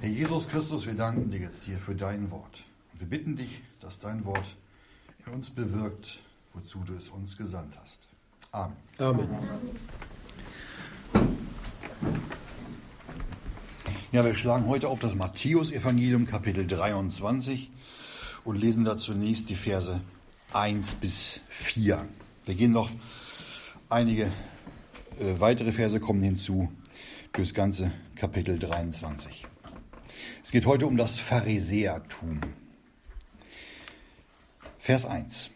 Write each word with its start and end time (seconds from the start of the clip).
Herr 0.00 0.10
Jesus 0.10 0.48
Christus, 0.48 0.86
wir 0.86 0.94
danken 0.94 1.28
dir 1.28 1.40
jetzt 1.40 1.64
hier 1.64 1.78
für 1.78 1.94
dein 1.94 2.30
Wort. 2.30 2.62
Und 2.92 3.00
wir 3.00 3.08
bitten 3.08 3.34
dich, 3.34 3.60
dass 3.80 3.98
dein 3.98 4.24
Wort 4.24 4.44
in 5.26 5.32
uns 5.32 5.50
bewirkt, 5.50 6.20
wozu 6.54 6.84
du 6.86 6.94
es 6.94 7.08
uns 7.08 7.36
gesandt 7.36 7.76
hast. 7.82 7.98
Amen. 8.52 8.76
Amen. 8.98 9.28
Ja, 14.12 14.24
wir 14.24 14.34
schlagen 14.34 14.68
heute 14.68 14.88
auf 14.88 15.00
das 15.00 15.16
Matthäus-Evangelium, 15.16 16.26
Kapitel 16.26 16.64
23 16.64 17.68
und 18.44 18.56
lesen 18.56 18.84
da 18.84 18.98
zunächst 18.98 19.50
die 19.50 19.56
Verse 19.56 20.00
1 20.52 20.94
bis 20.94 21.40
4. 21.48 22.06
Wir 22.46 22.54
gehen 22.54 22.70
noch 22.70 22.90
einige 23.88 24.26
äh, 25.18 25.40
weitere 25.40 25.72
Verse 25.72 25.98
kommen 25.98 26.22
hinzu 26.22 26.70
durchs 27.32 27.52
ganze 27.52 27.90
Kapitel 28.14 28.60
23. 28.60 29.44
Es 30.48 30.52
geht 30.52 30.64
heute 30.64 30.86
um 30.86 30.96
das 30.96 31.18
Pharisäertum. 31.18 32.40
Vers 34.78 35.04
1. 35.04 35.50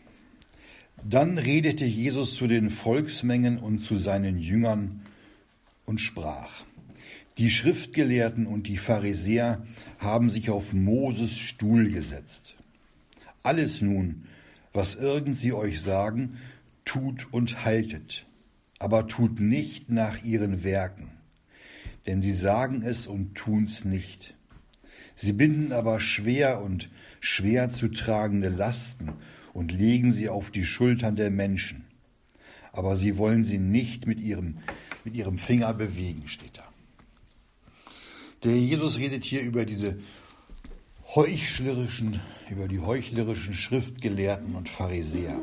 Dann 1.02 1.38
redete 1.38 1.86
Jesus 1.86 2.34
zu 2.34 2.46
den 2.46 2.68
Volksmengen 2.68 3.56
und 3.56 3.82
zu 3.82 3.96
seinen 3.96 4.36
Jüngern 4.36 5.00
und 5.86 5.98
sprach, 6.02 6.66
die 7.38 7.50
Schriftgelehrten 7.50 8.46
und 8.46 8.68
die 8.68 8.76
Pharisäer 8.76 9.66
haben 9.98 10.28
sich 10.28 10.50
auf 10.50 10.74
Moses 10.74 11.38
Stuhl 11.38 11.90
gesetzt. 11.90 12.54
Alles 13.42 13.80
nun, 13.80 14.26
was 14.74 14.96
irgend 14.96 15.38
sie 15.38 15.54
euch 15.54 15.80
sagen, 15.80 16.36
tut 16.84 17.32
und 17.32 17.64
haltet, 17.64 18.26
aber 18.78 19.08
tut 19.08 19.40
nicht 19.40 19.88
nach 19.88 20.22
ihren 20.22 20.64
Werken, 20.64 21.12
denn 22.06 22.20
sie 22.20 22.32
sagen 22.32 22.82
es 22.82 23.06
und 23.06 23.36
tun's 23.36 23.86
nicht. 23.86 24.34
Sie 25.14 25.32
binden 25.32 25.72
aber 25.72 26.00
schwer 26.00 26.62
und 26.62 26.88
schwer 27.20 27.70
zu 27.70 27.88
tragende 27.88 28.48
Lasten 28.48 29.12
und 29.52 29.72
legen 29.72 30.12
sie 30.12 30.28
auf 30.28 30.50
die 30.50 30.64
Schultern 30.64 31.16
der 31.16 31.30
Menschen. 31.30 31.84
Aber 32.72 32.96
sie 32.96 33.18
wollen 33.18 33.44
sie 33.44 33.58
nicht 33.58 34.06
mit 34.06 34.18
ihrem, 34.20 34.58
mit 35.04 35.14
ihrem 35.14 35.38
Finger 35.38 35.74
bewegen, 35.74 36.26
steht 36.26 36.58
da. 36.58 36.64
Der 38.44 38.58
Jesus 38.58 38.98
redet 38.98 39.24
hier 39.24 39.42
über 39.42 39.64
diese 39.64 39.98
heuchlerischen, 41.14 42.20
über 42.50 42.66
die 42.66 42.80
heuchlerischen 42.80 43.54
Schriftgelehrten 43.54 44.54
und 44.54 44.68
Pharisäer. 44.68 45.38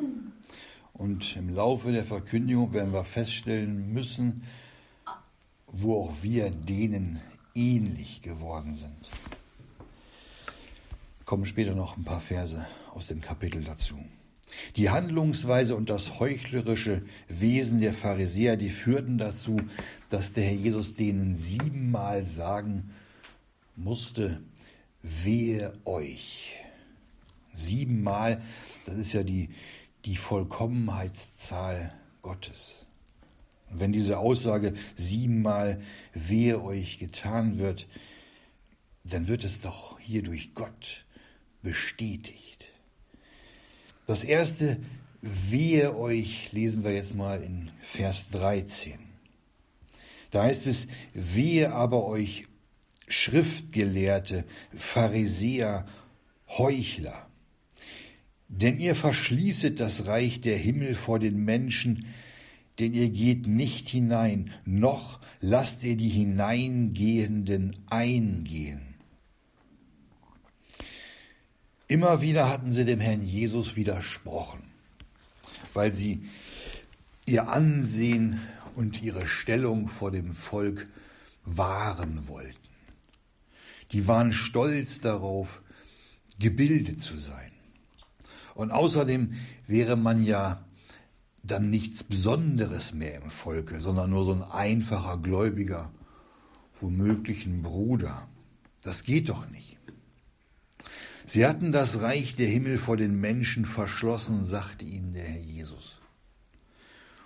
Und 0.93 1.37
im 1.37 1.55
Laufe 1.55 1.93
der 1.93 2.03
Verkündigung 2.03 2.73
werden 2.73 2.91
wir 2.91 3.05
feststellen 3.05 3.93
müssen, 3.93 4.43
wo 5.67 6.03
auch 6.03 6.13
wir 6.21 6.49
denen 6.49 7.21
ähnlich 7.55 8.21
geworden 8.21 8.73
sind. 8.73 9.09
Kommen 11.29 11.45
später 11.45 11.75
noch 11.75 11.95
ein 11.95 12.05
paar 12.05 12.21
Verse 12.21 12.65
aus 12.89 13.05
dem 13.05 13.21
Kapitel 13.21 13.63
dazu. 13.63 13.99
Die 14.77 14.89
Handlungsweise 14.89 15.75
und 15.75 15.91
das 15.91 16.19
heuchlerische 16.19 17.03
Wesen 17.27 17.81
der 17.81 17.93
Pharisäer, 17.93 18.57
die 18.57 18.71
führten 18.71 19.19
dazu, 19.19 19.61
dass 20.09 20.33
der 20.33 20.45
Herr 20.45 20.55
Jesus 20.55 20.95
denen 20.95 21.35
siebenmal 21.35 22.25
sagen 22.25 22.89
musste, 23.75 24.41
wehe 25.03 25.71
euch. 25.85 26.55
Siebenmal, 27.53 28.41
das 28.87 28.95
ist 28.95 29.13
ja 29.13 29.21
die, 29.21 29.49
die 30.05 30.15
Vollkommenheitszahl 30.15 31.93
Gottes. 32.23 32.73
Und 33.69 33.79
wenn 33.79 33.91
diese 33.91 34.17
Aussage 34.17 34.73
siebenmal 34.95 35.79
wehe 36.15 36.59
euch 36.59 36.97
getan 36.97 37.59
wird, 37.59 37.85
dann 39.03 39.27
wird 39.27 39.43
es 39.43 39.61
doch 39.61 39.99
hier 39.99 40.23
durch 40.23 40.55
Gott 40.55 41.05
bestätigt. 41.61 42.67
Das 44.07 44.23
erste 44.23 44.77
Wehe 45.21 45.97
euch 45.97 46.51
lesen 46.53 46.83
wir 46.83 46.93
jetzt 46.93 47.13
mal 47.13 47.43
in 47.43 47.71
Vers 47.81 48.29
13. 48.31 48.99
Da 50.31 50.43
heißt 50.43 50.67
es, 50.67 50.87
wehe 51.13 51.73
aber 51.73 52.05
euch 52.05 52.47
Schriftgelehrte, 53.07 54.45
Pharisäer, 54.77 55.87
Heuchler. 56.47 57.27
Denn 58.47 58.79
ihr 58.79 58.95
verschließet 58.95 59.79
das 59.79 60.05
Reich 60.05 60.41
der 60.41 60.57
Himmel 60.57 60.95
vor 60.95 61.19
den 61.19 61.43
Menschen, 61.43 62.05
denn 62.79 62.93
ihr 62.93 63.09
geht 63.09 63.45
nicht 63.45 63.89
hinein, 63.89 64.51
noch 64.65 65.19
lasst 65.41 65.83
ihr 65.83 65.97
die 65.97 66.09
Hineingehenden 66.09 67.75
eingehen. 67.87 68.88
Immer 71.89 72.21
wieder 72.21 72.47
hatten 72.47 72.71
sie 72.71 72.85
dem 72.85 72.99
Herrn 72.99 73.25
Jesus 73.25 73.75
widersprochen, 73.75 74.61
weil 75.73 75.91
sie 75.91 76.29
ihr 77.25 77.49
Ansehen 77.49 78.39
und 78.75 79.01
ihre 79.01 79.25
Stellung 79.25 79.87
vor 79.87 80.11
dem 80.11 80.35
Volk 80.35 80.87
wahren 81.45 82.27
wollten. 82.27 82.55
Die 83.91 84.07
waren 84.07 84.33
stolz 84.33 85.01
darauf, 85.01 85.63
gebildet 86.37 86.99
zu 86.99 87.17
sein. 87.17 87.51
Und 88.53 88.69
außerdem 88.69 89.33
wäre 89.65 89.95
man 89.95 90.23
ja 90.23 90.63
dann 91.41 91.71
nichts 91.71 92.03
Besonderes 92.03 92.93
mehr 92.93 93.19
im 93.19 93.31
Volke, 93.31 93.81
sondern 93.81 94.11
nur 94.11 94.25
so 94.25 94.33
ein 94.33 94.43
einfacher 94.43 95.17
Gläubiger, 95.17 95.91
womöglich 96.81 97.47
ein 97.47 97.63
Bruder. 97.63 98.27
Das 98.83 99.03
geht 99.03 99.29
doch 99.29 99.49
nicht. 99.49 99.78
Sie 101.29 101.45
hatten 101.45 101.71
das 101.71 102.01
Reich 102.01 102.35
der 102.35 102.47
Himmel 102.47 102.79
vor 102.79 102.97
den 102.97 103.21
Menschen 103.21 103.65
verschlossen, 103.65 104.45
sagte 104.45 104.83
ihnen 104.83 105.13
der 105.13 105.25
Herr 105.25 105.39
Jesus. 105.39 105.99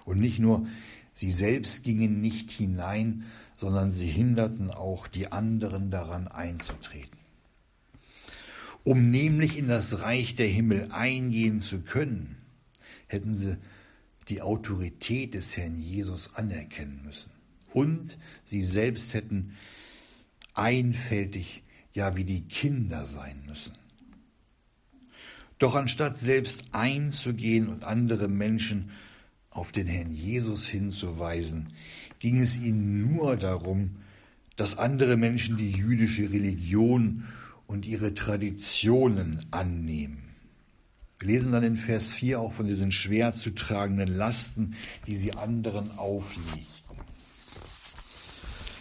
Und 0.03 0.19
nicht 0.19 0.40
nur 0.40 0.68
sie 1.14 1.31
selbst 1.31 1.84
gingen 1.84 2.19
nicht 2.19 2.52
hinein, 2.52 3.24
sondern 3.56 3.94
sie 3.94 4.09
hinderten 4.09 4.72
auch 4.72 5.08
die 5.08 5.31
anderen 5.31 5.90
daran 5.90 6.28
einzutreten. 6.28 7.18
Um 8.84 9.09
nämlich 9.09 9.58
in 9.58 9.69
das 9.69 10.02
Reich 10.02 10.36
der 10.36 10.47
Himmel 10.47 10.92
eingehen 10.92 11.62
zu 11.62 11.80
können, 11.80 12.36
hätten 13.08 13.38
sie 13.38 13.56
die 14.28 14.42
Autorität 14.42 15.34
des 15.34 15.56
Herrn 15.56 15.78
Jesus 15.78 16.36
anerkennen 16.36 17.03
müssen. 17.06 17.31
Und 17.72 18.18
sie 18.44 18.63
selbst 18.63 19.13
hätten 19.13 19.56
einfältig, 20.53 21.63
ja 21.94 22.18
wie 22.18 22.25
die 22.25 22.42
Kinder 22.42 23.06
sein 23.06 23.42
müssen. 23.47 23.72
Doch 25.63 25.75
anstatt 25.75 26.19
selbst 26.19 26.59
einzugehen 26.74 27.69
und 27.69 27.85
andere 27.85 28.28
Menschen 28.28 28.90
auf 29.50 29.72
den 29.72 29.88
Herrn 29.88 30.12
Jesus 30.12 30.68
hinzuweisen, 30.68 31.69
ging 32.19 32.41
es 32.41 32.59
ihnen 32.59 33.16
nur 33.16 33.38
darum, 33.38 33.91
dass 34.57 34.78
andere 34.78 35.16
Menschen 35.16 35.56
die 35.56 35.72
jüdische 35.72 36.24
Religion 36.24 37.24
und 37.66 37.85
ihre 37.85 38.13
Traditionen 38.13 39.46
annehmen. 39.51 40.35
Wir 41.19 41.29
lesen 41.29 41.53
dann 41.53 41.63
in 41.63 41.78
Vers 41.78 42.12
4 42.12 42.41
auch 42.41 42.51
von 42.51 42.68
diesen 42.68 42.91
schwer 42.91 43.34
zu 43.34 43.51
tragenden 43.51 44.13
Lasten, 44.13 44.75
die 45.07 45.16
sie 45.16 45.31
anderen 45.31 45.97
auflegten. 45.97 46.97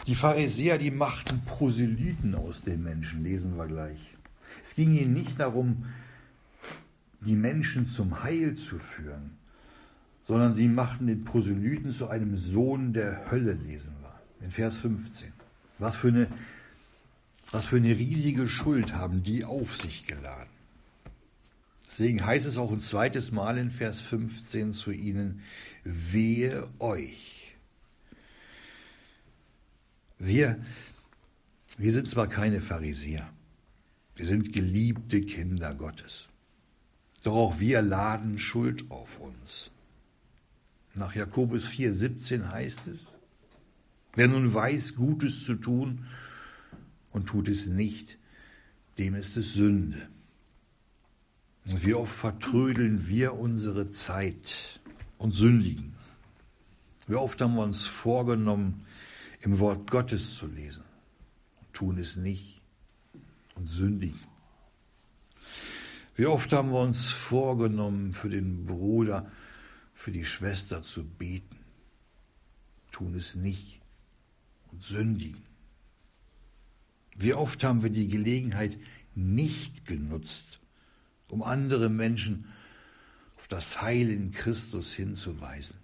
Die 0.09 0.17
Pharisäer, 0.17 0.79
die 0.79 0.91
machten 0.91 1.43
Proselyten 1.45 2.35
aus 2.35 2.63
den 2.63 2.83
Menschen, 2.83 3.23
lesen 3.23 3.57
wir 3.57 3.69
gleich. 3.69 4.01
Es 4.65 4.75
ging 4.75 4.99
ihnen 4.99 5.13
nicht 5.13 5.39
darum, 5.39 5.85
die 7.25 7.37
Menschen 7.37 7.89
zum 7.89 8.23
Heil 8.23 8.55
zu 8.55 8.79
führen, 8.79 9.37
sondern 10.25 10.55
sie 10.55 10.69
machten 10.69 11.07
den 11.07 11.25
Proselyten 11.25 11.93
zu 11.93 12.09
einem 12.09 12.37
Sohn 12.37 12.93
der 12.93 13.31
Hölle, 13.31 13.53
lesen 13.53 13.95
wir, 14.01 14.21
in 14.45 14.53
Vers 14.53 14.77
15. 14.77 15.33
Was 15.79 15.97
für 15.97 16.09
eine, 16.09 16.29
was 17.51 17.67
für 17.67 17.77
eine 17.77 17.97
riesige 17.99 18.49
Schuld 18.49 18.95
haben 18.95 19.23
die 19.23 19.45
auf 19.45 19.77
sich 19.77 20.07
geladen. 20.07 20.51
Deswegen 21.87 22.25
heißt 22.25 22.47
es 22.47 22.57
auch 22.57 22.73
ein 22.73 22.81
zweites 22.81 23.33
Mal 23.33 23.59
in 23.59 23.71
Vers 23.71 24.01
15 24.01 24.73
zu 24.73 24.93
ihnen, 24.93 25.43
wehe 25.85 26.67
euch. 26.79 27.55
Wir, 30.19 30.59
wir 31.77 31.93
sind 31.93 32.09
zwar 32.09 32.29
keine 32.29 32.61
Pharisäer, 32.61 33.29
wir 34.17 34.27
sind 34.27 34.53
geliebte 34.53 35.21
Kinder 35.21 35.75
Gottes. 35.75 36.29
Doch 37.23 37.35
auch 37.35 37.61
wir 37.61 37.83
laden 37.83 38.39
Schuld 38.39 38.91
auf 38.91 39.21
uns. 39.21 39.71
Nach 40.95 41.15
Jakobus 41.15 41.67
4,17 41.67 42.51
heißt 42.51 42.87
es, 42.89 43.07
wer 44.15 44.29
nun 44.29 44.53
weiß, 44.53 44.95
Gutes 44.95 45.45
zu 45.45 45.55
tun 45.55 46.07
und 47.13 47.27
tut 47.27 47.49
es 47.49 47.67
nicht, 47.67 48.19
dem 48.99 49.15
ist 49.15 49.37
es 49.37 49.55
Sünde. 49.55 50.09
Und 51.67 51.85
wie 51.87 51.95
oft 51.95 52.15
vertrödeln 52.15 53.07
wir 53.09 53.35
unsere 53.35 53.91
Zeit 53.93 54.81
und 55.19 55.35
sündigen. 55.35 55.95
Wie 57.07 57.15
oft 57.15 57.41
haben 57.41 57.55
wir 57.55 57.63
uns 57.63 57.87
vorgenommen, 57.87 58.85
im 59.41 59.59
Wort 59.59 59.91
Gottes 59.91 60.37
zu 60.37 60.47
lesen 60.47 60.85
und 61.61 61.73
tun 61.73 61.99
es 61.99 62.17
nicht. 62.17 62.61
und 63.55 63.69
sündigen. 63.69 64.32
Wie 66.15 66.27
oft 66.27 66.53
haben 66.53 66.71
wir 66.73 66.81
uns 66.81 67.11
vorgenommen, 67.11 68.13
für 68.13 68.29
den 68.29 68.67
Bruder, 68.67 69.31
für 69.95 70.13
die 70.13 70.25
Schwester 70.25 70.83
zu 70.83 71.05
beten, 71.05 71.57
tun 72.91 73.15
es 73.15 73.35
nicht 73.35 73.81
und 74.71 74.83
sündigen. 74.83 75.43
Wie 77.17 77.35
oft 77.35 77.63
haben 77.65 77.83
wir 77.83 77.91
die 77.91 78.09
Gelegenheit 78.09 78.77
nicht 79.15 79.87
genutzt, 79.87 80.61
um 81.29 81.43
andere 81.43 81.89
Menschen 81.89 82.47
auf 83.37 83.49
das 83.49 83.81
Heil 83.81 84.11
in 84.11 84.33
Christus 84.33 84.93
hinzuweisen. 84.93 85.77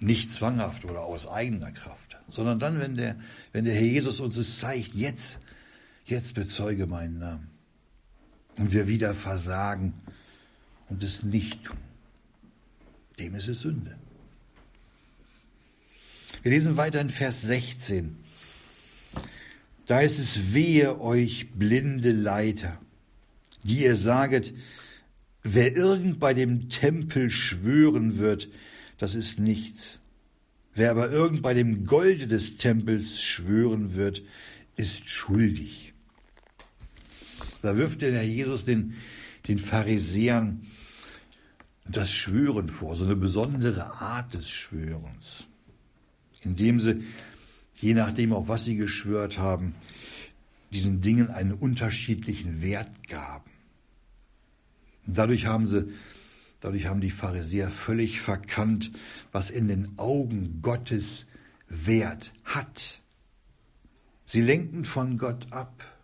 Nicht 0.00 0.32
zwanghaft 0.32 0.84
oder 0.84 1.02
aus 1.02 1.26
eigener 1.26 1.72
Kraft, 1.72 2.18
sondern 2.28 2.58
dann, 2.58 2.78
wenn 2.78 2.94
der, 2.94 3.18
wenn 3.52 3.64
der 3.64 3.74
Herr 3.74 3.82
Jesus 3.82 4.20
uns 4.20 4.36
es 4.36 4.58
zeigt, 4.58 4.94
jetzt, 4.94 5.40
jetzt 6.10 6.34
bezeuge 6.34 6.86
meinen 6.86 7.18
Namen. 7.18 7.48
Und 8.56 8.72
wir 8.72 8.88
wieder 8.88 9.14
versagen 9.14 9.94
und 10.88 11.02
es 11.02 11.22
nicht 11.22 11.64
tun. 11.64 11.76
Dem 13.18 13.34
ist 13.34 13.48
es 13.48 13.60
Sünde. 13.60 13.96
Wir 16.42 16.52
lesen 16.52 16.76
weiter 16.76 17.00
in 17.00 17.10
Vers 17.10 17.42
16. 17.42 18.16
Da 19.86 20.00
ist 20.00 20.18
es 20.18 20.52
wehe 20.52 21.00
euch 21.00 21.50
blinde 21.52 22.12
Leiter, 22.12 22.78
die 23.62 23.82
ihr 23.82 23.96
saget, 23.96 24.52
wer 25.42 25.74
irgend 25.74 26.20
bei 26.20 26.34
dem 26.34 26.68
Tempel 26.68 27.30
schwören 27.30 28.18
wird, 28.18 28.48
das 28.98 29.14
ist 29.14 29.38
nichts. 29.38 30.00
Wer 30.74 30.90
aber 30.90 31.10
irgend 31.10 31.42
bei 31.42 31.54
dem 31.54 31.86
Golde 31.86 32.28
des 32.28 32.56
Tempels 32.58 33.22
schwören 33.22 33.94
wird, 33.94 34.22
ist 34.76 35.08
schuldig. 35.08 35.94
Da 37.62 37.76
wirft 37.76 38.02
der 38.02 38.12
Herr 38.12 38.22
Jesus 38.22 38.64
den, 38.64 38.94
den 39.46 39.58
Pharisäern 39.58 40.66
das 41.86 42.12
Schwören 42.12 42.68
vor, 42.68 42.94
so 42.94 43.04
eine 43.04 43.16
besondere 43.16 43.92
Art 44.00 44.34
des 44.34 44.50
Schwörens, 44.50 45.46
indem 46.42 46.80
sie, 46.80 47.04
je 47.76 47.94
nachdem, 47.94 48.32
auf 48.32 48.48
was 48.48 48.64
sie 48.64 48.76
geschwört 48.76 49.38
haben, 49.38 49.74
diesen 50.70 51.00
Dingen 51.00 51.30
einen 51.30 51.52
unterschiedlichen 51.52 52.62
Wert 52.62 53.08
gaben. 53.08 53.50
Und 55.06 55.16
dadurch 55.16 55.46
haben 55.46 55.66
sie, 55.66 55.92
dadurch 56.60 56.86
haben 56.86 57.00
die 57.00 57.10
Pharisäer 57.10 57.70
völlig 57.70 58.20
verkannt, 58.20 58.90
was 59.32 59.48
in 59.48 59.66
den 59.66 59.98
Augen 59.98 60.60
Gottes 60.60 61.24
Wert 61.68 62.32
hat. 62.44 63.00
Sie 64.26 64.42
lenkten 64.42 64.84
von 64.84 65.16
Gott 65.16 65.52
ab 65.52 65.97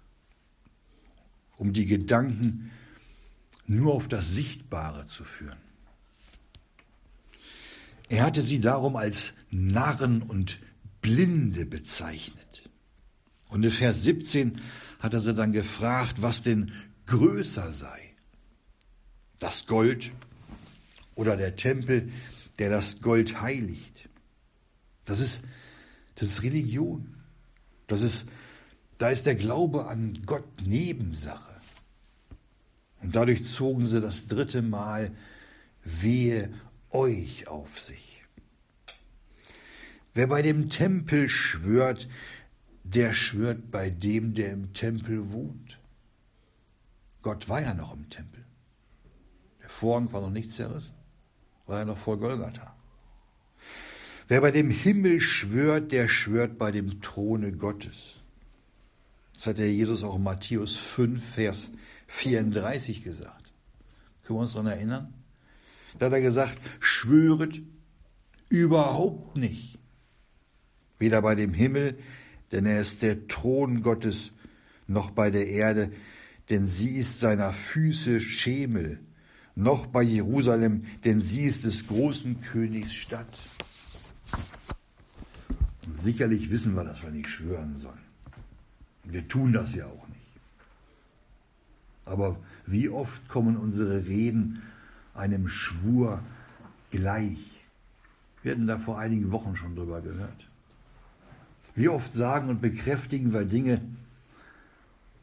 um 1.57 1.73
die 1.73 1.87
Gedanken 1.87 2.71
nur 3.67 3.95
auf 3.95 4.09
das 4.09 4.31
Sichtbare 4.31 5.07
zu 5.07 5.25
führen. 5.25 5.59
Er 8.09 8.25
hatte 8.25 8.43
sie 8.43 8.61
darum 8.61 8.97
als 8.97 9.33
Narren 9.51 10.23
und 10.23 10.59
Blinde 11.01 11.65
bezeichnet. 11.65 12.69
Und 13.49 13.63
in 13.63 13.71
Vers 13.71 14.03
17 14.03 14.61
hat 15.01 15.15
er 15.15 15.21
sie 15.21 15.35
dann 15.35 15.53
gefragt, 15.53 16.23
was 16.23 16.43
denn 16.43 16.73
größer 17.07 17.73
sei. 17.73 18.15
Das 19.39 19.67
Gold 19.67 20.11
oder 21.15 21.37
der 21.37 21.57
Tempel, 21.57 22.11
der 22.59 22.71
das 22.71 23.01
Gold 23.01 23.41
heiligt. 23.41 24.09
Das 25.05 25.21
ist, 25.21 25.43
das 26.15 26.29
ist 26.29 26.43
Religion. 26.43 27.15
Das 27.87 28.03
ist 28.03 28.27
da 28.99 29.09
ist 29.11 29.27
der 29.27 29.35
Glaube 29.35 29.87
an 29.87 30.23
Gott 30.25 30.45
Nebensache. 30.65 31.55
Und 33.03 33.15
dadurch 33.15 33.45
zogen 33.45 33.87
sie 33.87 34.01
das 34.01 34.27
dritte 34.27 34.63
Mal 34.63 35.11
wehe 35.85 36.53
euch 36.91 37.49
auf 37.49 37.79
sich. 37.79 38.23
Wer 40.15 40.29
bei 40.29 40.43
dem 40.43 40.71
Tempel 40.71 41.29
schwört, 41.29 42.09
der 42.85 43.13
schwört 43.13 43.71
bei 43.71 43.91
dem, 43.91 44.35
der 44.35 44.53
im 44.53 44.73
Tempel 44.73 45.33
wohnt. 45.33 45.79
Gott 47.23 47.49
war 47.49 47.61
ja 47.61 47.75
noch 47.75 47.95
im 47.95 48.09
Tempel. 48.11 48.45
Der 49.61 49.69
Vorhang 49.69 50.13
war 50.13 50.21
noch 50.21 50.31
nicht 50.31 50.51
zerrissen, 50.51 50.95
war 51.67 51.81
ja 51.81 51.85
noch 51.85 51.99
vor 51.99 52.19
Golgatha. 52.19 52.77
Wer 54.29 54.41
bei 54.41 54.51
dem 54.51 54.71
Himmel 54.71 55.21
schwört, 55.21 55.93
der 55.93 56.09
schwört 56.09 56.59
bei 56.59 56.71
dem 56.71 57.01
Throne 57.01 57.53
Gottes. 57.53 58.21
Das 59.35 59.47
hat 59.47 59.59
der 59.59 59.73
Jesus 59.73 60.03
auch 60.05 60.17
in 60.17 60.23
Matthäus 60.23 60.77
5, 60.77 61.23
Vers 61.23 61.71
34 62.07 63.03
gesagt. 63.03 63.53
Können 64.23 64.39
wir 64.39 64.43
uns 64.43 64.53
daran 64.53 64.69
erinnern? 64.69 65.15
Da 65.99 66.07
hat 66.07 66.13
er 66.13 66.21
gesagt, 66.21 66.59
schwöret 66.81 67.61
überhaupt 68.49 69.37
nicht. 69.37 69.79
Weder 70.99 71.23
bei 71.23 71.35
dem 71.35 71.53
Himmel, 71.53 71.99
denn 72.53 72.67
er 72.67 72.81
ist 72.81 73.03
der 73.03 73.27
Thron 73.27 73.81
Gottes, 73.81 74.33
noch 74.87 75.11
bei 75.11 75.31
der 75.31 75.49
Erde, 75.49 75.93
denn 76.51 76.67
sie 76.67 76.97
ist 76.97 77.21
seiner 77.21 77.53
Füße 77.53 78.21
Schemel, 78.21 79.01
noch 79.55 79.87
bei 79.87 80.03
Jerusalem, 80.03 80.81
denn 81.05 81.21
sie 81.21 81.45
ist 81.45 81.65
des 81.65 81.87
großen 81.87 82.41
Königs 82.43 82.95
Stadt. 82.95 83.39
Und 85.87 86.01
sicherlich 86.01 86.51
wissen 86.51 86.75
wir, 86.75 86.85
dass 86.85 87.03
wir 87.03 87.11
nicht 87.11 87.29
schwören 87.29 87.77
sollen. 87.81 88.04
Wir 89.05 89.27
tun 89.29 89.53
das 89.53 89.75
ja 89.75 89.87
auch 89.87 90.09
nicht. 90.09 90.21
Aber 92.05 92.37
wie 92.67 92.89
oft 92.89 93.29
kommen 93.29 93.57
unsere 93.57 94.07
Reden 94.07 94.63
einem 95.15 95.49
Schwur 95.49 96.21
gleich? 96.91 97.39
Wir 98.43 98.53
hatten 98.53 98.67
da 98.67 98.79
vor 98.79 98.99
einigen 98.99 99.33
Wochen 99.33 99.57
schon 99.57 99.75
drüber 99.75 100.01
gehört. 100.01 100.47
Wie 101.75 101.89
oft 101.89 102.13
sagen 102.13 102.51
und 102.51 102.61
bekräftigen 102.61 103.33
wir 103.33 103.45
Dinge, 103.45 103.81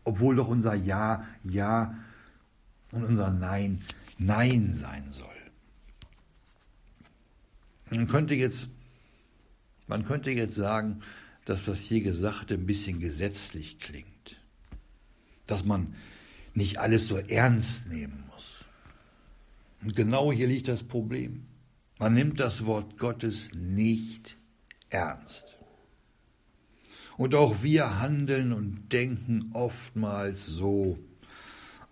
obwohl 0.03 0.35
doch 0.35 0.47
unser 0.47 0.73
Ja 0.73 1.25
Ja 1.43 1.95
und 2.91 3.05
unser 3.05 3.31
Nein 3.31 3.81
Nein 4.17 4.73
sein 4.73 5.11
soll. 5.11 5.27
Man 7.89 8.07
könnte 8.07 8.35
jetzt, 8.35 8.69
man 9.87 10.05
könnte 10.05 10.31
jetzt 10.31 10.55
sagen, 10.55 11.01
dass 11.45 11.65
das 11.65 11.81
hier 11.81 12.01
Gesagte 12.01 12.55
ein 12.55 12.65
bisschen 12.65 12.99
gesetzlich 12.99 13.79
klingt. 13.79 14.39
Dass 15.47 15.65
man 15.65 15.95
nicht 16.53 16.79
alles 16.79 17.07
so 17.07 17.17
ernst 17.17 17.87
nehmen 17.87 18.23
muss. 18.31 18.65
Und 19.81 19.95
genau 19.95 20.31
hier 20.31 20.47
liegt 20.47 20.67
das 20.67 20.83
Problem. 20.83 21.45
Man 21.97 22.13
nimmt 22.13 22.39
das 22.39 22.65
Wort 22.65 22.97
Gottes 22.97 23.49
nicht 23.53 24.37
ernst. 24.89 25.57
Und 27.17 27.35
auch 27.35 27.61
wir 27.61 27.99
handeln 27.99 28.53
und 28.53 28.91
denken 28.91 29.51
oftmals 29.53 30.45
so, 30.45 30.97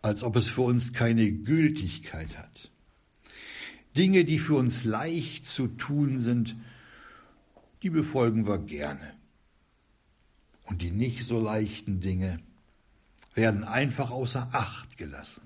als 0.01 0.23
ob 0.23 0.35
es 0.35 0.47
für 0.47 0.61
uns 0.61 0.93
keine 0.93 1.31
Gültigkeit 1.31 2.37
hat. 2.37 2.71
Dinge, 3.97 4.23
die 4.23 4.39
für 4.39 4.55
uns 4.55 4.85
leicht 4.85 5.45
zu 5.45 5.67
tun 5.67 6.19
sind, 6.19 6.55
die 7.83 7.89
befolgen 7.89 8.47
wir 8.47 8.59
gerne. 8.59 9.18
Und 10.69 10.83
die 10.83 10.91
nicht 10.91 11.25
so 11.25 11.41
leichten 11.41 11.99
Dinge 11.99 12.39
werden 13.33 13.63
einfach 13.63 14.11
außer 14.11 14.49
Acht 14.51 14.97
gelassen. 14.97 15.41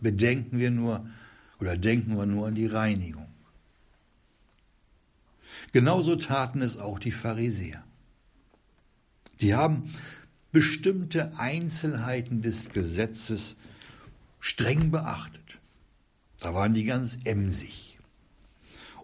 Bedenken 0.00 0.58
wir 0.58 0.70
nur 0.70 1.06
oder 1.60 1.76
denken 1.76 2.16
wir 2.16 2.26
nur 2.26 2.48
an 2.48 2.56
die 2.56 2.66
Reinigung. 2.66 3.28
Genauso 5.70 6.16
taten 6.16 6.60
es 6.60 6.76
auch 6.76 6.98
die 6.98 7.12
Pharisäer. 7.12 7.84
Die 9.40 9.54
haben 9.54 9.94
bestimmte 10.50 11.38
Einzelheiten 11.38 12.42
des 12.42 12.70
Gesetzes 12.70 13.56
streng 14.40 14.90
beachtet. 14.90 15.40
Da 16.40 16.52
waren 16.52 16.74
die 16.74 16.84
ganz 16.84 17.16
emsig. 17.24 17.96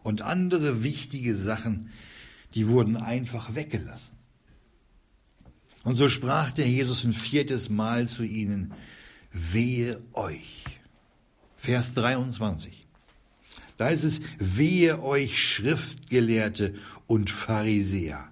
Und 0.02 0.22
andere 0.22 0.82
wichtige 0.82 1.36
Sachen, 1.36 1.90
die 2.54 2.66
wurden 2.66 2.96
einfach 2.96 3.54
weggelassen. 3.54 4.17
Und 5.88 5.94
so 5.94 6.10
sprach 6.10 6.52
der 6.52 6.68
Jesus 6.68 7.02
ein 7.04 7.14
viertes 7.14 7.70
Mal 7.70 8.08
zu 8.08 8.22
ihnen, 8.22 8.74
wehe 9.32 10.02
euch. 10.12 10.64
Vers 11.56 11.94
23. 11.94 12.86
Da 13.78 13.88
ist 13.88 14.04
es, 14.04 14.20
wehe 14.38 15.02
euch 15.02 15.42
Schriftgelehrte 15.42 16.74
und 17.06 17.30
Pharisäer, 17.30 18.30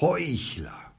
Heuchler. 0.00 0.94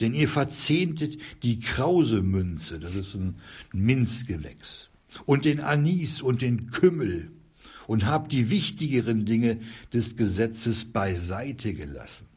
Denn 0.00 0.14
ihr 0.14 0.28
verzehntet 0.28 1.18
die 1.42 1.58
Krausemünze, 1.58 2.78
das 2.78 2.94
ist 2.94 3.16
ein 3.16 3.40
Minzgewächs, 3.72 4.90
und 5.24 5.44
den 5.44 5.58
Anis 5.58 6.22
und 6.22 6.40
den 6.40 6.70
Kümmel 6.70 7.32
und 7.88 8.06
habt 8.06 8.30
die 8.30 8.48
wichtigeren 8.48 9.24
Dinge 9.24 9.58
des 9.92 10.16
Gesetzes 10.16 10.84
beiseite 10.84 11.74
gelassen 11.74 12.28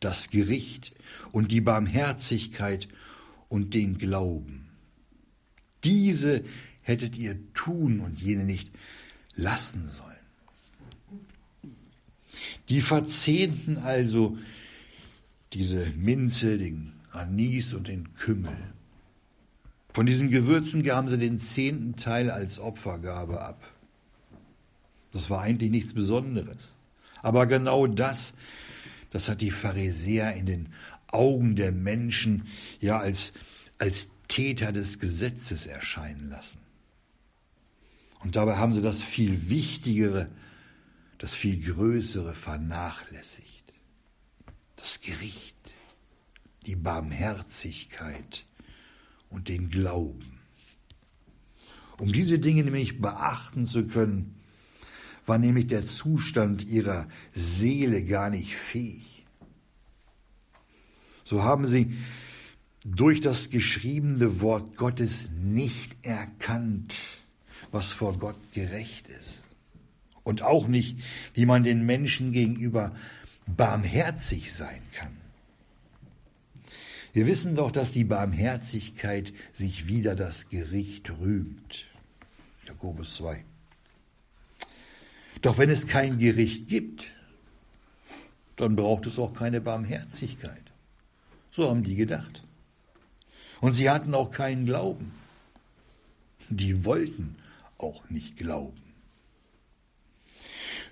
das 0.00 0.30
Gericht 0.30 0.92
und 1.32 1.52
die 1.52 1.60
Barmherzigkeit 1.60 2.88
und 3.48 3.74
den 3.74 3.98
Glauben. 3.98 4.68
Diese 5.84 6.42
hättet 6.82 7.16
ihr 7.16 7.36
tun 7.54 8.00
und 8.00 8.20
jene 8.20 8.44
nicht 8.44 8.70
lassen 9.34 9.88
sollen. 9.88 10.10
Die 12.68 12.80
verzehnten 12.80 13.78
also 13.78 14.38
diese 15.52 15.90
Minze, 15.96 16.58
den 16.58 16.92
Anis 17.10 17.74
und 17.74 17.88
den 17.88 18.14
Kümmel. 18.14 18.56
Von 19.92 20.06
diesen 20.06 20.30
Gewürzen 20.30 20.84
gaben 20.84 21.08
sie 21.08 21.18
den 21.18 21.40
zehnten 21.40 21.96
Teil 21.96 22.30
als 22.30 22.60
Opfergabe 22.60 23.40
ab. 23.40 23.60
Das 25.12 25.28
war 25.28 25.42
eigentlich 25.42 25.70
nichts 25.70 25.94
Besonderes. 25.94 26.74
Aber 27.22 27.46
genau 27.46 27.88
das, 27.88 28.34
das 29.10 29.28
hat 29.28 29.40
die 29.40 29.50
Pharisäer 29.50 30.34
in 30.34 30.46
den 30.46 30.72
Augen 31.08 31.56
der 31.56 31.72
Menschen 31.72 32.46
ja 32.80 32.98
als, 32.98 33.32
als 33.78 34.08
Täter 34.28 34.72
des 34.72 34.98
Gesetzes 34.98 35.66
erscheinen 35.66 36.30
lassen. 36.30 36.58
Und 38.20 38.36
dabei 38.36 38.56
haben 38.56 38.74
sie 38.74 38.82
das 38.82 39.02
viel 39.02 39.48
Wichtigere, 39.48 40.28
das 41.18 41.34
viel 41.34 41.60
Größere 41.60 42.34
vernachlässigt. 42.34 43.74
Das 44.76 45.00
Gericht, 45.00 45.56
die 46.66 46.76
Barmherzigkeit 46.76 48.44
und 49.30 49.48
den 49.48 49.70
Glauben. 49.70 50.38
Um 51.98 52.12
diese 52.12 52.38
Dinge 52.38 52.64
nämlich 52.64 53.00
beachten 53.00 53.66
zu 53.66 53.86
können, 53.86 54.39
war 55.30 55.38
nämlich 55.38 55.68
der 55.68 55.86
Zustand 55.86 56.66
ihrer 56.66 57.06
Seele 57.32 58.04
gar 58.04 58.30
nicht 58.30 58.56
fähig. 58.56 59.24
So 61.22 61.44
haben 61.44 61.66
sie 61.66 61.96
durch 62.84 63.20
das 63.20 63.48
geschriebene 63.48 64.40
Wort 64.40 64.76
Gottes 64.76 65.28
nicht 65.40 65.96
erkannt, 66.02 66.96
was 67.70 67.92
vor 67.92 68.18
Gott 68.18 68.40
gerecht 68.50 69.06
ist. 69.06 69.44
Und 70.24 70.42
auch 70.42 70.66
nicht, 70.66 70.98
wie 71.34 71.46
man 71.46 71.62
den 71.62 71.86
Menschen 71.86 72.32
gegenüber 72.32 72.92
barmherzig 73.46 74.52
sein 74.52 74.82
kann. 74.94 75.16
Wir 77.12 77.28
wissen 77.28 77.54
doch, 77.54 77.70
dass 77.70 77.92
die 77.92 78.02
Barmherzigkeit 78.02 79.32
sich 79.52 79.86
wider 79.86 80.16
das 80.16 80.48
Gericht 80.48 81.08
rühmt. 81.20 81.84
Jakobus 82.66 83.14
2. 83.14 83.44
Doch 85.40 85.58
wenn 85.58 85.70
es 85.70 85.86
kein 85.86 86.18
Gericht 86.18 86.68
gibt, 86.68 87.06
dann 88.56 88.76
braucht 88.76 89.06
es 89.06 89.18
auch 89.18 89.32
keine 89.32 89.60
Barmherzigkeit. 89.60 90.62
So 91.50 91.68
haben 91.68 91.82
die 91.82 91.96
gedacht. 91.96 92.42
Und 93.60 93.74
sie 93.74 93.90
hatten 93.90 94.14
auch 94.14 94.30
keinen 94.30 94.66
Glauben. 94.66 95.12
Die 96.48 96.84
wollten 96.84 97.36
auch 97.78 98.08
nicht 98.10 98.36
glauben. 98.36 98.80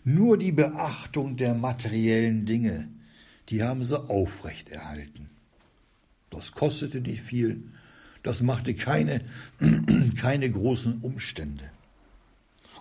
Nur 0.05 0.39
die 0.39 0.53
Beachtung 0.53 1.37
der 1.37 1.55
materiellen 1.55 2.47
Dinge, 2.47 2.89
die 3.49 3.63
haben 3.63 3.85
sie 3.85 3.99
aufrechterhalten. 3.99 5.29
Das 6.31 6.53
kostete 6.53 7.01
nicht 7.01 7.23
viel, 7.23 7.65
das 8.23 8.43
machte 8.43 8.75
keine, 8.75 9.23
keine 10.17 10.51
großen 10.51 10.99
Umstände. 11.01 11.65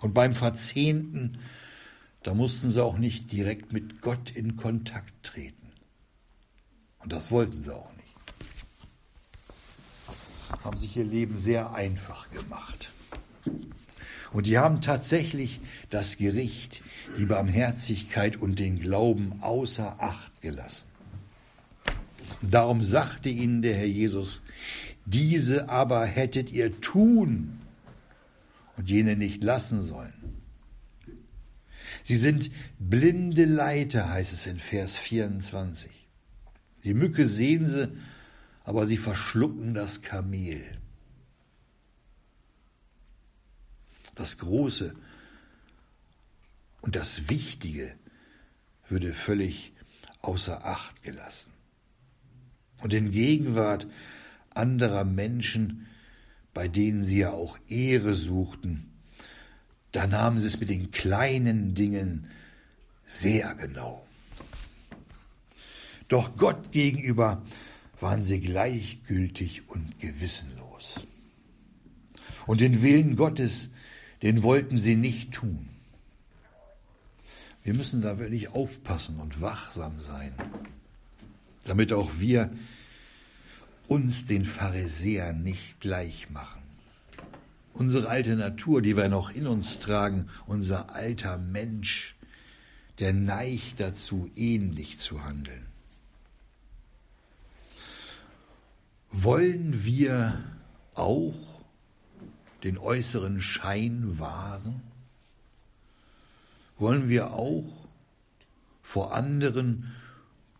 Und 0.00 0.14
beim 0.14 0.34
Verzehnten, 0.34 1.38
da 2.22 2.34
mussten 2.34 2.70
sie 2.70 2.82
auch 2.82 2.98
nicht 2.98 3.32
direkt 3.32 3.72
mit 3.72 4.00
Gott 4.02 4.30
in 4.30 4.56
Kontakt 4.56 5.12
treten. 5.22 5.72
Und 6.98 7.12
das 7.12 7.30
wollten 7.30 7.60
sie 7.60 7.74
auch 7.74 7.92
nicht. 7.92 8.08
Haben 10.64 10.76
sich 10.76 10.96
ihr 10.96 11.04
Leben 11.04 11.36
sehr 11.36 11.72
einfach 11.72 12.30
gemacht. 12.30 12.90
Und 14.32 14.46
die 14.46 14.58
haben 14.58 14.82
tatsächlich 14.82 15.60
das 15.90 16.18
Gericht, 16.18 16.82
die 17.16 17.24
Barmherzigkeit 17.24 18.36
und 18.36 18.58
den 18.58 18.78
Glauben 18.78 19.42
außer 19.42 19.96
Acht 20.00 20.42
gelassen. 20.42 20.84
Darum 22.42 22.82
sagte 22.82 23.30
ihnen 23.30 23.62
der 23.62 23.74
Herr 23.74 23.86
Jesus, 23.86 24.42
diese 25.06 25.68
aber 25.70 26.04
hättet 26.04 26.52
ihr 26.52 26.80
tun 26.80 27.58
und 28.76 28.88
jene 28.88 29.16
nicht 29.16 29.42
lassen 29.42 29.82
sollen. 29.82 30.12
Sie 32.08 32.16
sind 32.16 32.50
blinde 32.78 33.44
Leiter, 33.44 34.08
heißt 34.08 34.32
es 34.32 34.46
in 34.46 34.58
Vers 34.58 34.96
24. 34.96 35.90
Die 36.82 36.94
Mücke 36.94 37.28
sehen 37.28 37.68
sie, 37.68 37.92
aber 38.64 38.86
sie 38.86 38.96
verschlucken 38.96 39.74
das 39.74 40.00
Kamel. 40.00 40.64
Das 44.14 44.38
Große 44.38 44.94
und 46.80 46.96
das 46.96 47.28
Wichtige 47.28 47.94
würde 48.88 49.12
völlig 49.12 49.74
außer 50.22 50.64
Acht 50.64 51.02
gelassen. 51.02 51.52
Und 52.82 52.94
in 52.94 53.10
Gegenwart 53.10 53.86
anderer 54.48 55.04
Menschen, 55.04 55.86
bei 56.54 56.68
denen 56.68 57.04
sie 57.04 57.18
ja 57.18 57.32
auch 57.32 57.58
Ehre 57.68 58.14
suchten, 58.14 58.87
da 59.92 60.06
nahmen 60.06 60.38
sie 60.38 60.46
es 60.46 60.60
mit 60.60 60.68
den 60.68 60.90
kleinen 60.90 61.74
Dingen 61.74 62.28
sehr 63.06 63.54
genau. 63.54 64.06
Doch 66.08 66.36
Gott 66.36 66.72
gegenüber 66.72 67.42
waren 68.00 68.24
sie 68.24 68.40
gleichgültig 68.40 69.68
und 69.68 69.98
gewissenlos. 69.98 71.06
Und 72.46 72.60
den 72.60 72.82
Willen 72.82 73.16
Gottes, 73.16 73.68
den 74.22 74.42
wollten 74.42 74.78
sie 74.78 74.96
nicht 74.96 75.32
tun. 75.32 75.68
Wir 77.62 77.74
müssen 77.74 78.00
da 78.00 78.18
wirklich 78.18 78.48
aufpassen 78.48 79.20
und 79.20 79.40
wachsam 79.42 80.00
sein, 80.00 80.32
damit 81.64 81.92
auch 81.92 82.10
wir 82.18 82.50
uns 83.88 84.26
den 84.26 84.44
Pharisäern 84.44 85.42
nicht 85.42 85.80
gleich 85.80 86.30
machen. 86.30 86.62
Unsere 87.78 88.08
alte 88.08 88.34
Natur, 88.34 88.82
die 88.82 88.96
wir 88.96 89.08
noch 89.08 89.30
in 89.30 89.46
uns 89.46 89.78
tragen, 89.78 90.28
unser 90.48 90.96
alter 90.96 91.38
Mensch, 91.38 92.16
der 92.98 93.12
neigt 93.12 93.78
dazu, 93.78 94.28
ähnlich 94.34 94.98
zu 94.98 95.22
handeln. 95.22 95.64
Wollen 99.12 99.84
wir 99.84 100.42
auch 100.94 101.62
den 102.64 102.78
äußeren 102.78 103.40
Schein 103.40 104.18
wahren? 104.18 104.82
Wollen 106.78 107.08
wir 107.08 107.32
auch 107.32 107.86
vor 108.82 109.14
anderen 109.14 109.94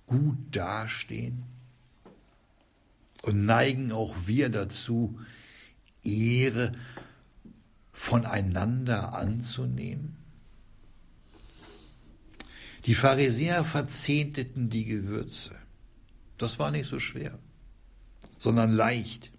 gut 0.07 0.39
dastehen? 0.53 1.43
Und 3.23 3.45
neigen 3.45 3.91
auch 3.91 4.15
wir 4.27 4.51
dazu, 4.51 5.19
Ehre 6.05 6.73
voneinander 7.99 9.13
anzunehmen? 9.13 10.17
Die 12.87 12.95
Pharisäer 12.95 13.65
verzehnteten 13.65 14.71
die 14.71 14.85
Gewürze. 14.85 15.57
Das 16.39 16.59
war 16.59 16.71
nicht 16.71 16.89
so 16.89 17.01
schwer, 17.01 17.39
sondern 18.39 18.71
leicht. 18.73 19.33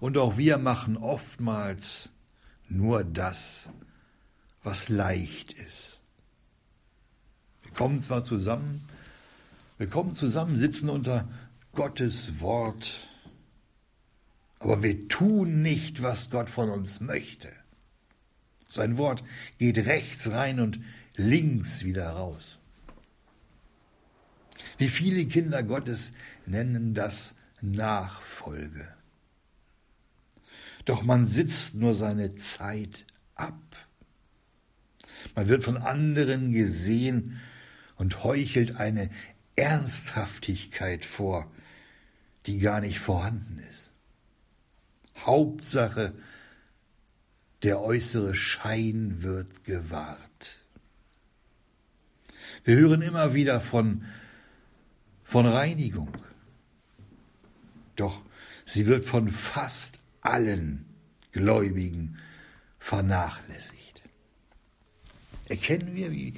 Und 0.00 0.16
auch 0.16 0.38
wir 0.38 0.58
machen 0.58 0.96
oftmals 0.96 2.08
nur 2.68 3.04
das, 3.04 3.68
was 4.62 4.88
leicht 4.88 5.52
ist. 5.52 6.00
Wir 7.62 7.72
kommen 7.72 8.00
zwar 8.00 8.24
zusammen, 8.24 8.88
wir 9.76 9.88
kommen 9.88 10.14
zusammen, 10.14 10.56
sitzen 10.56 10.88
unter 10.88 11.28
Gottes 11.72 12.40
Wort, 12.40 13.08
aber 14.64 14.82
wir 14.82 15.08
tun 15.08 15.60
nicht, 15.60 16.02
was 16.02 16.30
Gott 16.30 16.48
von 16.48 16.70
uns 16.70 17.00
möchte. 17.00 17.52
Sein 18.66 18.96
Wort 18.96 19.22
geht 19.58 19.76
rechts 19.78 20.30
rein 20.30 20.58
und 20.58 20.80
links 21.16 21.84
wieder 21.84 22.08
raus. 22.08 22.58
Wie 24.78 24.88
viele 24.88 25.26
Kinder 25.26 25.62
Gottes 25.62 26.12
nennen 26.46 26.94
das 26.94 27.34
Nachfolge. 27.60 28.88
Doch 30.86 31.02
man 31.02 31.26
sitzt 31.26 31.74
nur 31.74 31.94
seine 31.94 32.34
Zeit 32.36 33.06
ab. 33.34 33.60
Man 35.34 35.48
wird 35.48 35.62
von 35.62 35.76
anderen 35.76 36.52
gesehen 36.52 37.38
und 37.96 38.24
heuchelt 38.24 38.76
eine 38.76 39.10
Ernsthaftigkeit 39.56 41.04
vor, 41.04 41.52
die 42.46 42.58
gar 42.58 42.80
nicht 42.80 42.98
vorhanden 42.98 43.58
ist. 43.70 43.83
Hauptsache, 45.18 46.12
der 47.62 47.80
äußere 47.80 48.34
Schein 48.34 49.22
wird 49.22 49.64
gewahrt. 49.64 50.60
Wir 52.64 52.76
hören 52.76 53.02
immer 53.02 53.34
wieder 53.34 53.60
von 53.60 54.04
von 55.24 55.46
Reinigung. 55.46 56.10
Doch 57.96 58.22
sie 58.64 58.86
wird 58.86 59.04
von 59.04 59.28
fast 59.30 59.98
allen 60.20 60.84
Gläubigen 61.32 62.18
vernachlässigt. 62.78 64.02
Erkennen 65.48 65.94
wir, 65.94 66.12
wie 66.12 66.34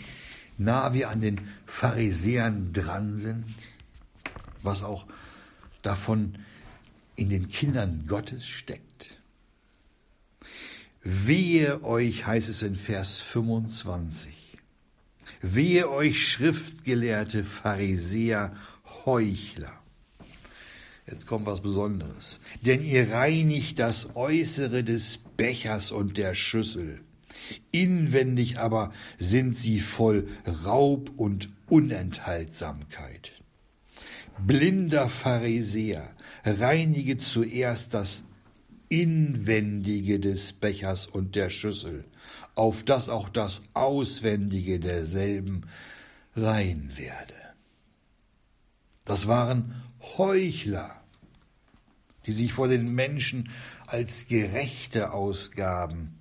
nah 0.56 0.92
wir 0.92 1.11
an 1.11 1.21
den 1.21 1.40
Pharisäern 1.66 2.73
dran 2.73 3.16
sind, 3.18 3.45
was 4.62 4.83
auch 4.83 5.06
davon 5.83 6.38
in 7.16 7.30
den 7.30 7.49
Kindern 7.49 8.04
Gottes 8.06 8.46
steckt. 8.46 9.20
Wehe 11.02 11.82
euch, 11.85 12.26
heißt 12.26 12.49
es 12.49 12.62
in 12.62 12.76
Vers 12.76 13.20
25. 13.20 14.35
Wehe 15.40 15.90
euch, 15.90 16.28
schriftgelehrte 16.28 17.44
Pharisäer, 17.44 18.54
Heuchler. 19.04 19.80
Jetzt 21.06 21.26
kommt 21.26 21.46
was 21.46 21.61
Besonderes. 21.61 22.40
Denn 22.62 22.82
ihr 22.82 23.12
reinigt 23.12 23.78
das 23.78 24.16
Äußere 24.16 24.82
des 24.82 25.18
Bechers 25.37 25.92
und 25.92 26.18
der 26.18 26.35
Schüssel. 26.35 27.00
Inwendig 27.70 28.58
aber 28.58 28.92
sind 29.18 29.56
sie 29.56 29.78
voll 29.78 30.28
Raub 30.64 31.12
und 31.16 31.49
Unenthaltsamkeit. 31.68 33.32
Blinder 34.38 35.09
Pharisäer, 35.09 36.14
reinige 36.45 37.19
zuerst 37.19 37.95
das 37.95 38.23
Inwendige 38.88 40.21
des 40.21 40.52
Bechers 40.52 41.07
und 41.07 41.35
der 41.35 41.50
Schüssel, 41.50 42.05
auf 42.55 42.83
dass 42.85 43.09
auch 43.09 43.28
das 43.28 43.62
Auswendige 43.75 44.78
derselben 44.78 45.62
rein 46.37 46.93
werde. 46.97 47.35
Das 49.05 49.26
waren 49.26 49.83
Heuchler, 50.19 51.02
die 52.26 52.33
sich 52.33 52.52
vor 52.52 52.69
den 52.69 52.95
Menschen 52.95 53.50
als 53.87 54.26
Gerechte 54.26 55.12
ausgaben. 55.12 56.19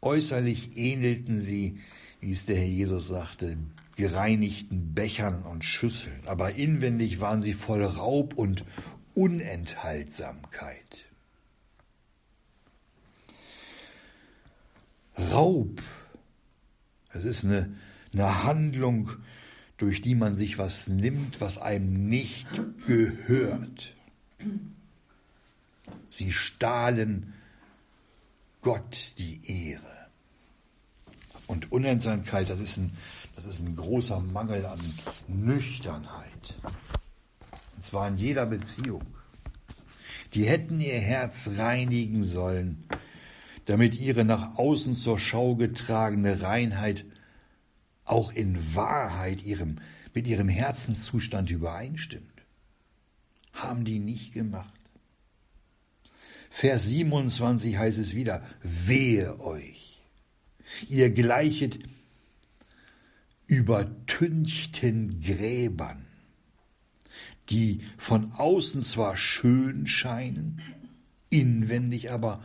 Äußerlich 0.00 0.76
ähnelten 0.76 1.40
sie, 1.40 1.80
wie 2.20 2.32
es 2.32 2.46
der 2.46 2.56
Herr 2.56 2.66
Jesus 2.66 3.08
sagte, 3.08 3.58
gereinigten 4.00 4.94
Bechern 4.94 5.42
und 5.42 5.62
Schüsseln, 5.62 6.22
aber 6.24 6.54
inwendig 6.54 7.20
waren 7.20 7.42
sie 7.42 7.52
voll 7.52 7.84
Raub 7.84 8.32
und 8.32 8.64
Unenthaltsamkeit. 9.14 11.04
Raub, 15.18 15.82
das 17.12 17.26
ist 17.26 17.44
eine, 17.44 17.76
eine 18.14 18.42
Handlung, 18.44 19.10
durch 19.76 20.00
die 20.00 20.14
man 20.14 20.34
sich 20.34 20.56
was 20.56 20.88
nimmt, 20.88 21.42
was 21.42 21.58
einem 21.58 22.08
nicht 22.08 22.48
gehört. 22.86 23.94
Sie 26.08 26.32
stahlen 26.32 27.34
Gott 28.62 29.12
die 29.18 29.42
Ehre. 29.70 30.00
Und 31.46 31.70
Unentsamkeit, 31.70 32.48
das 32.48 32.60
ist 32.60 32.78
ein, 32.78 32.96
das 33.44 33.56
ist 33.56 33.66
ein 33.66 33.76
großer 33.76 34.20
Mangel 34.20 34.66
an 34.66 34.80
Nüchternheit. 35.28 36.58
Und 37.74 37.82
zwar 37.82 38.08
in 38.08 38.16
jeder 38.16 38.44
Beziehung. 38.44 39.06
Die 40.34 40.44
hätten 40.44 40.80
ihr 40.80 40.98
Herz 40.98 41.50
reinigen 41.56 42.22
sollen, 42.22 42.84
damit 43.64 43.98
ihre 43.98 44.24
nach 44.24 44.58
außen 44.58 44.94
zur 44.94 45.18
Schau 45.18 45.56
getragene 45.56 46.42
Reinheit 46.42 47.06
auch 48.04 48.32
in 48.32 48.74
Wahrheit 48.74 49.42
ihrem, 49.42 49.78
mit 50.12 50.26
ihrem 50.26 50.48
Herzenszustand 50.48 51.50
übereinstimmt. 51.50 52.26
Haben 53.52 53.84
die 53.84 54.00
nicht 54.00 54.34
gemacht. 54.34 54.74
Vers 56.50 56.86
27 56.86 57.78
heißt 57.78 57.98
es 57.98 58.14
wieder, 58.14 58.42
wehe 58.62 59.40
euch. 59.40 60.02
Ihr 60.88 61.10
gleichet 61.10 61.78
übertünchten 63.50 65.20
Gräbern, 65.20 66.06
die 67.50 67.80
von 67.98 68.30
außen 68.30 68.84
zwar 68.84 69.16
schön 69.16 69.88
scheinen, 69.88 70.62
inwendig 71.30 72.12
aber 72.12 72.44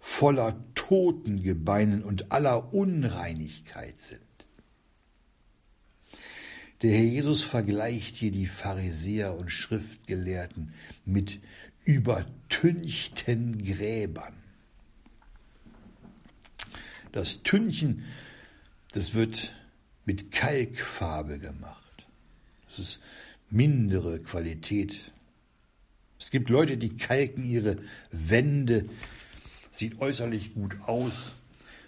voller 0.00 0.56
Totengebeinen 0.74 2.02
und 2.02 2.32
aller 2.32 2.72
Unreinigkeit 2.72 4.00
sind. 4.00 4.22
Der 6.80 6.90
Herr 6.92 7.04
Jesus 7.04 7.42
vergleicht 7.42 8.16
hier 8.16 8.32
die 8.32 8.46
Pharisäer 8.46 9.36
und 9.36 9.50
Schriftgelehrten 9.50 10.72
mit 11.04 11.38
übertünchten 11.84 13.62
Gräbern. 13.62 14.32
Das 17.12 17.42
Tünchen, 17.42 18.04
das 18.92 19.12
wird 19.12 19.54
mit 20.06 20.32
Kalkfarbe 20.32 21.38
gemacht. 21.38 22.06
Das 22.68 22.78
ist 22.78 23.00
mindere 23.50 24.20
Qualität. 24.20 25.12
Es 26.18 26.30
gibt 26.30 26.48
Leute, 26.48 26.78
die 26.78 26.96
kalken 26.96 27.44
ihre 27.44 27.76
Wände 28.10 28.88
sieht 29.70 30.00
äußerlich 30.00 30.54
gut 30.54 30.80
aus, 30.86 31.34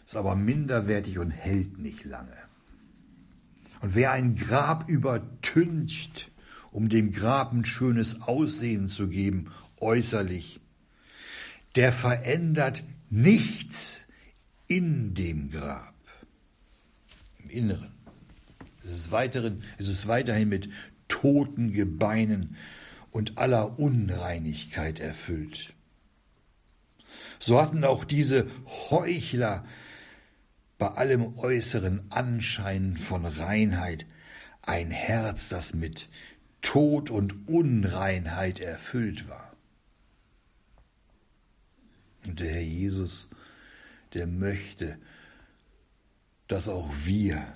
ist 0.07 0.17
aber 0.17 0.35
minderwertig 0.35 1.19
und 1.19 1.31
hält 1.31 1.79
nicht 1.79 2.05
lange. 2.05 2.37
Und 3.81 3.95
wer 3.95 4.13
ein 4.13 4.37
Grab 4.37 4.89
übertüncht, 4.89 6.31
um 6.71 6.89
dem 6.89 7.13
Grab 7.13 7.53
ein 7.53 7.65
schönes 7.65 8.23
Aussehen 8.23 8.89
zu 8.89 9.09
geben, 9.09 9.51
äußerlich, 9.81 10.61
der 11.77 11.93
verändert 11.93 12.83
nichts 13.09 14.01
in 14.67 15.15
dem 15.15 15.51
Grab, 15.51 15.95
im 17.39 17.51
Inneren. 17.51 17.98
Es 18.81 18.91
ist, 18.93 19.13
weiteren, 19.13 19.65
es 19.79 19.89
ist 19.89 20.07
weiterhin 20.07 20.49
mit 20.49 20.69
toten 21.09 21.73
Gebeinen 21.73 22.57
und 23.11 23.39
aller 23.39 23.79
Unreinigkeit 23.79 25.01
erfüllt 25.01 25.75
so 27.39 27.61
hatten 27.61 27.85
auch 27.85 28.05
diese 28.05 28.49
Heuchler 28.91 29.65
bei 30.79 30.89
allem 30.89 31.39
äußeren 31.39 32.11
Anschein 32.11 32.97
von 32.97 33.25
Reinheit 33.25 34.07
ein 34.63 34.91
Herz, 34.91 35.49
das 35.49 35.75
mit 35.75 36.09
Tod 36.61 37.11
und 37.11 37.49
Unreinheit 37.49 38.61
erfüllt 38.61 39.29
war. 39.29 39.57
Und 42.27 42.41
der 42.41 42.51
Herr 42.51 42.63
Jesus, 42.63 43.29
der 44.15 44.27
möchte, 44.27 44.99
dass 46.49 46.69
auch 46.69 46.91
wir 47.05 47.47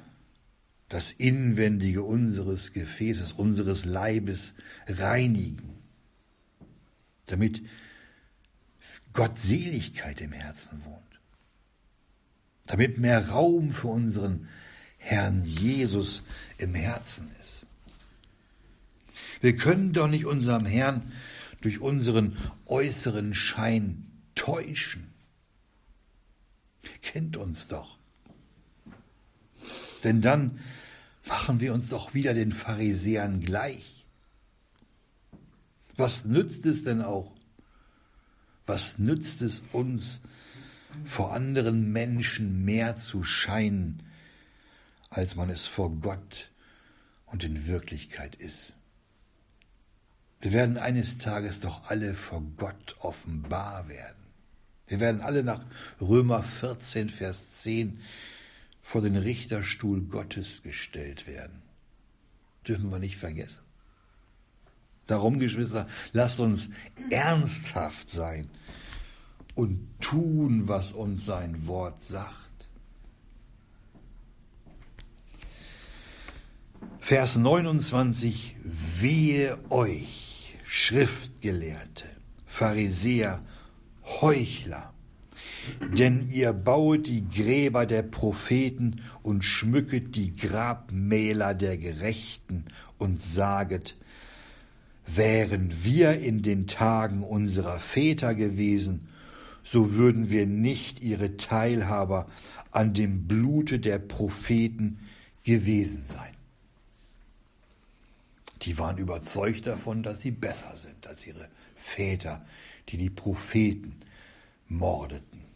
das 0.93 1.11
Inwendige 1.11 2.03
unseres 2.03 2.75
Gefäßes, 2.75 3.33
unseres 3.33 3.87
Leibes 3.87 4.53
reinigen, 4.87 5.79
damit 7.25 7.63
Gottseligkeit 9.15 10.21
im 10.21 10.33
Herzen 10.33 10.85
wohnt. 10.85 11.21
Damit 12.67 12.99
mehr 12.99 13.31
Raum 13.31 13.73
für 13.73 13.87
unseren 13.87 14.49
Herrn 14.99 15.43
Jesus 15.45 16.23
im 16.59 16.75
Herzen 16.75 17.27
ist. 17.41 17.65
Wir 19.41 19.57
können 19.57 19.95
doch 19.95 20.09
nicht 20.09 20.27
unserem 20.27 20.67
Herrn 20.67 21.11
durch 21.63 21.81
unseren 21.81 22.37
äußeren 22.67 23.35
Schein 23.35 24.09
täuschen. 24.35 25.07
Er 26.83 26.99
kennt 27.01 27.39
uns 27.39 27.67
doch. 27.67 27.97
Denn 30.05 30.21
dann 30.21 30.61
machen 31.27 31.61
wir 31.61 31.75
uns 31.75 31.89
doch 31.89 32.15
wieder 32.15 32.35
den 32.35 32.53
Pharisäern 32.53 33.41
gleich. 33.41 34.05
Was 35.97 36.25
nützt 36.25 36.67
es 36.67 36.85
denn 36.85 37.03
auch, 37.03 37.33
was 38.67 38.99
nützt 38.99 39.43
es 39.43 39.63
uns, 39.73 40.21
vor 41.05 41.33
anderen 41.33 41.93
Menschen 41.93 42.65
mehr 42.65 42.97
zu 42.97 43.25
scheinen, 43.25 44.03
als 45.11 45.37
man 45.37 45.51
es 45.51 45.67
vor 45.67 45.91
Gott 45.91 46.51
und 47.27 47.45
in 47.45 47.67
Wirklichkeit 47.67 48.35
ist? 48.37 48.75
Wir 50.41 50.53
werden 50.53 50.77
eines 50.77 51.19
Tages 51.19 51.61
doch 51.61 51.89
alle 51.89 52.15
vor 52.15 52.43
Gott 52.57 52.97
offenbar 52.99 53.89
werden. 53.89 54.17
Wir 54.89 54.99
werden 54.99 55.21
alle 55.21 55.45
nach 55.45 55.65
Römer 56.01 56.43
14, 56.43 57.09
Vers 57.09 57.63
10 57.63 58.01
vor 58.83 59.01
den 59.01 59.17
Richterstuhl 59.17 60.03
Gottes 60.03 60.63
gestellt 60.63 61.27
werden. 61.27 61.63
Dürfen 62.67 62.91
wir 62.91 62.99
nicht 62.99 63.17
vergessen. 63.17 63.63
Darum, 65.07 65.39
Geschwister, 65.39 65.89
lasst 66.13 66.41
uns 66.41 66.69
ernsthaft 67.11 68.11
sein 68.11 68.49
und 69.55 69.89
tun, 70.01 70.69
was 70.69 70.93
uns 70.93 71.25
sein 71.25 71.67
Wort 71.67 72.01
sagt. 72.01 72.37
Vers 77.01 77.37
29, 77.37 78.57
wehe 78.63 79.59
euch, 79.71 80.57
Schriftgelehrte, 80.65 82.07
Pharisäer, 82.47 83.45
Heuchler, 84.05 84.95
denn 85.81 86.29
ihr 86.31 86.53
bauet 86.53 87.07
die 87.07 87.29
Gräber 87.29 87.87
der 87.87 88.03
Propheten 88.03 89.03
und 89.23 89.43
schmücket 89.43 90.17
die 90.17 90.35
Grabmäler 90.35 91.55
der 91.55 91.79
Gerechten 91.79 92.65
und 92.99 93.23
saget, 93.23 93.97
wären 95.07 95.85
wir 95.85 96.21
in 96.21 96.43
den 96.43 96.67
Tagen 96.67 97.23
unserer 97.23 97.79
Väter 97.81 98.35
gewesen, 98.35 99.09
so 99.65 99.93
würden 99.93 100.31
wir 100.31 100.47
nicht 100.47 101.03
ihre 101.03 101.37
Teilhaber 101.37 102.27
an 102.71 102.95
dem 102.95 103.29
Blute 103.29 103.79
der 103.79 103.99
Propheten 103.99 104.99
gewesen 105.45 106.05
sein. 106.05 106.35
Die 108.63 108.79
waren 108.79 108.99
überzeugt 108.99 109.67
davon, 109.67 110.03
dass 110.03 110.21
sie 110.21 110.31
besser 110.31 110.77
sind 110.77 111.07
als 111.07 111.27
ihre 111.27 111.49
Väter, 111.75 112.45
die 112.89 112.97
die 112.97 113.11
Propheten 113.11 113.97
mordeten. 114.69 115.52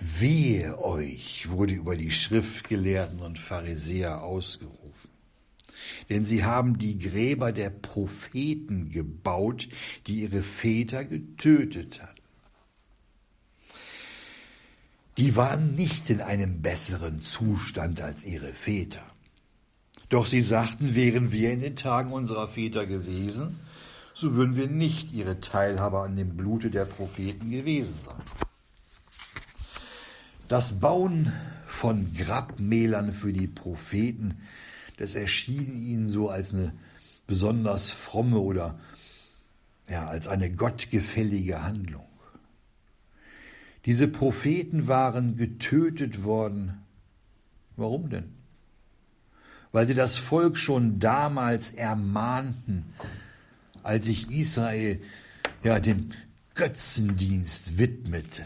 Wehe 0.00 0.82
euch, 0.82 1.50
wurde 1.50 1.74
über 1.74 1.94
die 1.94 2.10
Schriftgelehrten 2.10 3.20
und 3.20 3.38
Pharisäer 3.38 4.22
ausgerufen. 4.22 5.10
Denn 6.08 6.24
sie 6.24 6.44
haben 6.44 6.78
die 6.78 6.98
Gräber 6.98 7.52
der 7.52 7.70
Propheten 7.70 8.90
gebaut, 8.90 9.68
die 10.06 10.22
ihre 10.22 10.42
Väter 10.42 11.04
getötet 11.04 12.02
hatten. 12.02 12.20
Die 15.18 15.36
waren 15.36 15.74
nicht 15.74 16.08
in 16.08 16.22
einem 16.22 16.62
besseren 16.62 17.20
Zustand 17.20 18.00
als 18.00 18.24
ihre 18.24 18.54
Väter. 18.54 19.02
Doch 20.08 20.24
sie 20.24 20.40
sagten, 20.40 20.94
wären 20.94 21.30
wir 21.30 21.52
in 21.52 21.60
den 21.60 21.76
Tagen 21.76 22.12
unserer 22.12 22.48
Väter 22.48 22.86
gewesen, 22.86 23.54
so 24.14 24.34
würden 24.34 24.56
wir 24.56 24.66
nicht 24.66 25.12
ihre 25.12 25.40
Teilhaber 25.40 26.02
an 26.04 26.16
dem 26.16 26.36
Blute 26.36 26.70
der 26.70 26.86
Propheten 26.86 27.50
gewesen 27.50 27.94
sein. 28.04 28.49
Das 30.50 30.80
Bauen 30.80 31.32
von 31.66 32.12
Grabmälern 32.12 33.12
für 33.12 33.32
die 33.32 33.46
Propheten, 33.46 34.42
das 34.98 35.14
erschien 35.14 35.78
ihnen 35.80 36.08
so 36.08 36.28
als 36.28 36.52
eine 36.52 36.74
besonders 37.26 37.90
fromme 37.90 38.38
oder 38.38 38.78
ja, 39.88 40.08
als 40.08 40.28
eine 40.28 40.50
gottgefällige 40.50 41.62
Handlung. 41.62 42.04
Diese 43.86 44.08
Propheten 44.08 44.88
waren 44.88 45.36
getötet 45.38 46.24
worden. 46.24 46.82
Warum 47.76 48.10
denn? 48.10 48.40
weil 49.72 49.86
sie 49.86 49.94
das 49.94 50.18
Volk 50.18 50.58
schon 50.58 50.98
damals 50.98 51.70
ermahnten, 51.70 52.86
als 53.82 54.06
sich 54.06 54.30
Israel 54.30 55.00
ja 55.62 55.80
dem 55.80 56.12
Götzendienst 56.54 57.78
widmete, 57.78 58.44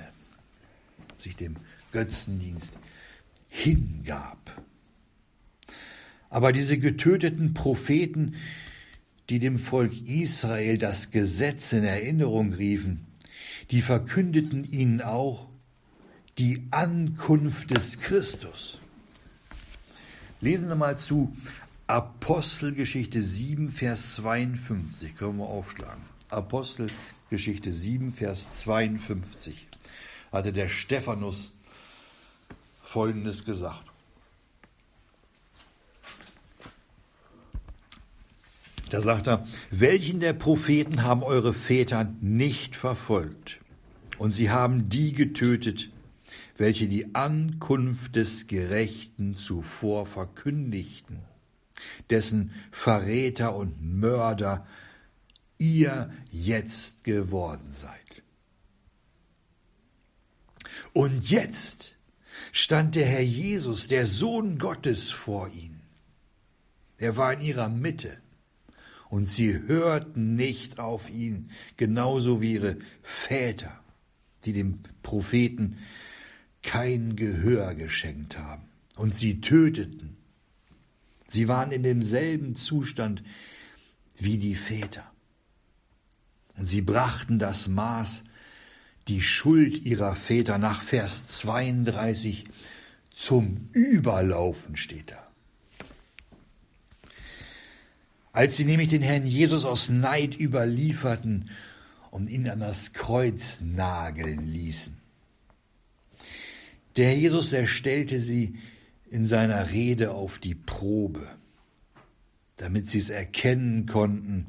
sich 1.18 1.36
dem 1.36 1.56
Götzendienst 1.94 2.74
hingab. 3.48 4.62
Aber 6.28 6.52
diese 6.52 6.76
getöteten 6.76 7.54
Propheten, 7.54 8.34
die 9.30 9.38
dem 9.38 9.58
Volk 9.60 9.92
Israel 10.06 10.76
das 10.76 11.12
Gesetz 11.12 11.72
in 11.72 11.84
Erinnerung 11.84 12.52
riefen, 12.52 13.06
die 13.70 13.80
verkündeten 13.80 14.64
ihnen 14.64 15.00
auch 15.00 15.48
die 16.38 16.64
Ankunft 16.72 17.70
des 17.70 18.00
Christus. 18.00 18.80
Lesen 20.40 20.68
wir 20.68 20.74
mal 20.74 20.98
zu 20.98 21.34
Apostelgeschichte 21.86 23.22
7, 23.22 23.70
Vers 23.70 24.16
52. 24.16 25.16
Können 25.16 25.38
wir 25.38 25.46
aufschlagen. 25.46 26.02
Apostelgeschichte 26.28 27.72
7, 27.72 28.12
Vers 28.12 28.52
52. 28.54 29.68
Hatte 30.32 30.52
der 30.52 30.68
Stephanus 30.68 31.53
Folgendes 32.94 33.44
gesagt. 33.44 33.82
Da 38.88 39.02
sagt 39.02 39.26
er, 39.26 39.44
welchen 39.72 40.20
der 40.20 40.32
Propheten 40.32 41.02
haben 41.02 41.24
eure 41.24 41.54
Väter 41.54 42.04
nicht 42.20 42.76
verfolgt? 42.76 43.58
Und 44.18 44.30
sie 44.30 44.50
haben 44.50 44.90
die 44.90 45.12
getötet, 45.12 45.90
welche 46.56 46.86
die 46.86 47.16
Ankunft 47.16 48.14
des 48.14 48.46
Gerechten 48.46 49.34
zuvor 49.34 50.06
verkündigten, 50.06 51.18
dessen 52.10 52.52
Verräter 52.70 53.56
und 53.56 53.82
Mörder 53.82 54.68
ihr 55.58 56.12
jetzt 56.30 57.02
geworden 57.02 57.72
seid. 57.72 58.22
Und 60.92 61.28
jetzt 61.28 61.94
stand 62.54 62.94
der 62.94 63.06
Herr 63.06 63.20
Jesus, 63.20 63.88
der 63.88 64.06
Sohn 64.06 64.58
Gottes, 64.58 65.10
vor 65.10 65.48
ihnen. 65.48 65.82
Er 66.98 67.16
war 67.16 67.32
in 67.32 67.40
ihrer 67.40 67.68
Mitte. 67.68 68.16
Und 69.10 69.28
sie 69.28 69.58
hörten 69.66 70.36
nicht 70.36 70.78
auf 70.78 71.10
ihn, 71.10 71.50
genauso 71.76 72.40
wie 72.40 72.54
ihre 72.54 72.78
Väter, 73.02 73.76
die 74.44 74.52
dem 74.52 74.78
Propheten 75.02 75.78
kein 76.62 77.16
Gehör 77.16 77.74
geschenkt 77.74 78.38
haben. 78.38 78.62
Und 78.94 79.16
sie 79.16 79.40
töteten. 79.40 80.16
Sie 81.26 81.48
waren 81.48 81.72
in 81.72 81.82
demselben 81.82 82.54
Zustand 82.54 83.24
wie 84.16 84.38
die 84.38 84.54
Väter. 84.54 85.10
Und 86.56 86.66
sie 86.66 86.82
brachten 86.82 87.40
das 87.40 87.66
Maß, 87.66 88.22
die 89.08 89.20
Schuld 89.22 89.84
ihrer 89.84 90.16
Väter 90.16 90.58
nach 90.58 90.82
Vers 90.82 91.26
32 91.26 92.44
zum 93.14 93.68
Überlaufen 93.72 94.76
steht 94.76 95.12
da. 95.12 95.24
Als 98.32 98.56
sie 98.56 98.64
nämlich 98.64 98.88
den 98.88 99.02
Herrn 99.02 99.26
Jesus 99.26 99.64
aus 99.64 99.88
Neid 99.88 100.38
überlieferten 100.38 101.50
und 102.10 102.28
ihn 102.28 102.48
an 102.48 102.60
das 102.60 102.92
Kreuz 102.92 103.60
nageln 103.60 104.44
ließen, 104.46 104.96
der 106.96 107.16
Jesus, 107.16 107.50
der 107.50 107.66
stellte 107.66 108.20
sie 108.20 108.58
in 109.10 109.26
seiner 109.26 109.70
Rede 109.70 110.12
auf 110.12 110.38
die 110.38 110.54
Probe, 110.54 111.28
damit 112.56 112.90
sie 112.90 112.98
es 112.98 113.10
erkennen 113.10 113.86
konnten, 113.86 114.48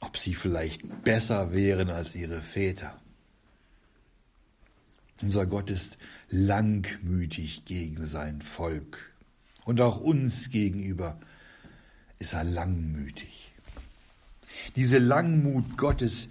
ob 0.00 0.16
sie 0.16 0.34
vielleicht 0.34 1.04
besser 1.04 1.52
wären 1.52 1.90
als 1.90 2.14
ihre 2.14 2.40
Väter. 2.40 2.98
Unser 5.22 5.46
Gott 5.46 5.70
ist 5.70 5.98
langmütig 6.28 7.64
gegen 7.64 8.04
sein 8.06 8.42
Volk 8.42 9.12
und 9.64 9.80
auch 9.80 10.00
uns 10.00 10.50
gegenüber 10.50 11.18
ist 12.18 12.34
er 12.34 12.44
langmütig. 12.44 13.52
Diese 14.74 14.98
Langmut 14.98 15.76
Gottes, 15.76 16.28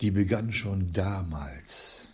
die 0.00 0.10
begann 0.10 0.52
schon 0.52 0.92
damals 0.92 2.04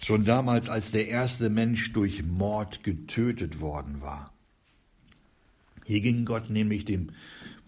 Schon 0.00 0.24
damals, 0.24 0.68
als 0.68 0.92
der 0.92 1.08
erste 1.08 1.50
Mensch 1.50 1.92
durch 1.92 2.22
Mord 2.22 2.84
getötet 2.84 3.60
worden 3.60 4.00
war. 4.00 4.32
Hier 5.84 6.00
ging 6.00 6.24
Gott 6.24 6.50
nämlich 6.50 6.84
dem 6.84 7.10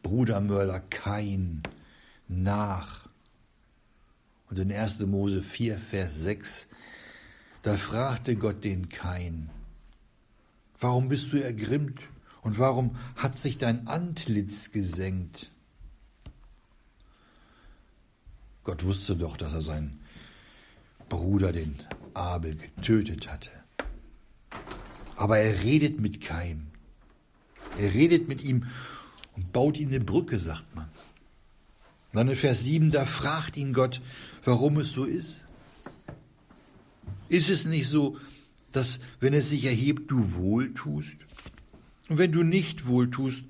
Brudermörder 0.03 0.81
Kain 0.81 1.63
nach. 2.29 3.00
Und 4.51 4.59
in 4.59 4.73
1. 4.73 4.99
Mose 5.01 5.43
4, 5.43 5.79
Vers 5.79 6.17
6, 6.17 6.67
da 7.63 7.77
fragte 7.77 8.35
Gott 8.35 8.65
den 8.65 8.89
Kain, 8.89 9.49
warum 10.81 11.09
bist 11.09 11.33
du 11.33 11.43
ergrimmt 11.43 12.01
und 12.43 12.59
warum 12.59 12.97
hat 13.15 13.39
sich 13.39 13.59
dein 13.59 13.87
Antlitz 13.87 14.73
gesenkt? 14.73 15.53
Gott 18.65 18.85
wusste 18.85 19.15
doch, 19.15 19.37
dass 19.37 19.53
er 19.53 19.63
seinen 19.63 20.01
Bruder, 21.09 21.53
den 21.53 21.77
Abel 22.15 22.57
getötet 22.57 23.31
hatte. 23.31 23.51
Aber 25.17 25.39
er 25.39 25.63
redet 25.63 26.01
mit 26.01 26.21
Kain. 26.21 26.71
Er 27.79 27.95
redet 27.95 28.27
mit 28.29 28.43
ihm 28.43 28.67
und 29.37 29.53
baut 29.53 29.79
ihm 29.79 29.89
eine 29.89 30.01
Brücke, 30.01 30.41
sagt 30.41 30.75
man. 30.75 30.89
dann 32.13 32.29
in 32.29 32.37
Vers 32.37 32.65
7, 32.65 32.91
da 32.91 33.07
fragt 33.07 33.57
ihn 33.57 33.73
Gott, 33.73 34.01
warum 34.45 34.79
es 34.79 34.93
so 34.93 35.05
ist. 35.05 35.41
Ist 37.29 37.51
es 37.51 37.65
nicht 37.65 37.89
so, 37.89 38.19
dass 38.73 39.01
wenn 39.21 39.35
es 39.35 39.51
sich 39.51 39.65
erhebt, 39.65 40.11
du 40.11 40.35
wohltust? 40.35 41.17
Und 42.09 42.19
wenn 42.19 42.33
du 42.33 42.43
nicht 42.43 42.87
wohltust, 42.87 43.43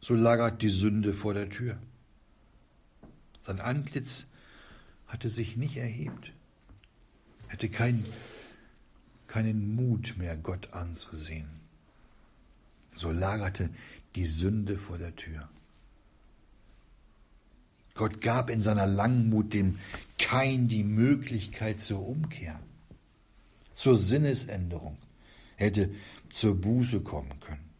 so 0.00 0.14
lagert 0.14 0.62
die 0.62 0.68
Sünde 0.68 1.14
vor 1.14 1.34
der 1.34 1.48
Tür. 1.48 1.78
Sein 3.42 3.60
Antlitz 3.60 4.26
hatte 5.06 5.28
sich 5.28 5.56
nicht 5.56 5.76
erhebt 5.76 6.32
hätte 7.48 7.68
kein, 7.68 8.04
keinen 9.26 9.74
Mut 9.74 10.14
mehr, 10.18 10.36
Gott 10.36 10.72
anzusehen. 10.72 11.48
So 12.92 13.10
lagerte 13.10 13.70
die 14.14 14.26
Sünde 14.26 14.78
vor 14.78 14.98
der 14.98 15.14
Tür. 15.16 15.48
Gott 17.96 18.20
gab 18.20 18.50
in 18.50 18.60
seiner 18.62 18.86
Langmut 18.86 19.54
dem 19.54 19.78
Kain 20.18 20.68
die 20.68 20.84
Möglichkeit 20.84 21.80
zur 21.80 22.06
Umkehr, 22.06 22.60
zur 23.72 23.96
Sinnesänderung. 23.96 24.98
Er 25.56 25.66
hätte 25.66 25.90
zur 26.32 26.60
Buße 26.60 27.00
kommen 27.00 27.40
können. 27.40 27.70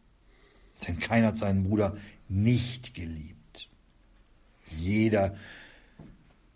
Denn 0.86 0.98
Kain 0.98 1.24
hat 1.24 1.38
seinen 1.38 1.64
Bruder 1.64 1.96
nicht 2.28 2.94
geliebt. 2.94 3.68
Jeder, 4.70 5.36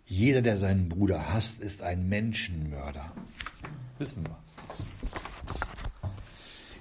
jeder, 0.05 0.41
der 0.41 0.57
seinen 0.57 0.89
Bruder 0.89 1.31
hasst, 1.31 1.61
ist 1.61 1.81
ein 1.81 2.09
Menschenmörder. 2.09 3.13
Wissen 3.99 4.25
wir. 4.25 4.37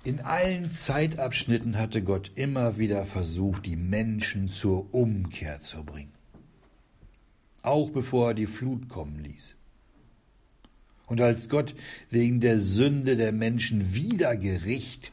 In 0.03 0.21
allen 0.21 0.73
Zeitabschnitten 0.73 1.77
hatte 1.77 2.03
Gott 2.03 2.33
immer 2.35 2.79
wieder 2.79 3.05
versucht, 3.05 3.67
die 3.67 3.77
Menschen 3.77 4.49
zur 4.49 4.95
Umkehr 4.95 5.61
zu 5.61 5.85
bringen 5.85 6.20
auch 7.63 7.91
bevor 7.91 8.29
er 8.29 8.35
die 8.35 8.47
Flut 8.47 8.89
kommen 8.89 9.19
ließ. 9.23 9.55
Und 11.07 11.21
als 11.21 11.49
Gott 11.49 11.75
wegen 12.11 12.41
der 12.41 12.59
Sünde 12.59 13.17
der 13.17 13.33
Menschen 13.33 13.95
wieder 13.95 14.37
Gericht 14.37 15.13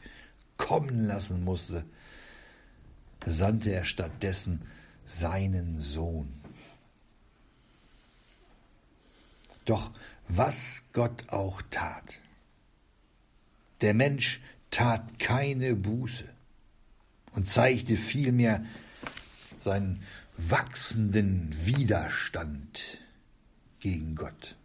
kommen 0.56 1.06
lassen 1.06 1.44
musste, 1.44 1.84
sandte 3.26 3.72
er 3.72 3.84
stattdessen 3.84 4.62
seinen 5.06 5.80
Sohn. 5.80 6.32
Doch 9.64 9.90
was 10.28 10.82
Gott 10.92 11.28
auch 11.28 11.62
tat, 11.70 12.20
der 13.80 13.94
Mensch 13.94 14.40
tat 14.70 15.18
keine 15.18 15.74
Buße 15.74 16.24
und 17.34 17.48
zeigte 17.48 17.96
vielmehr 17.96 18.64
seinen 19.58 20.02
wachsenden 20.38 21.54
Widerstand 21.66 22.98
gegen 23.80 24.14
Gott. 24.14 24.56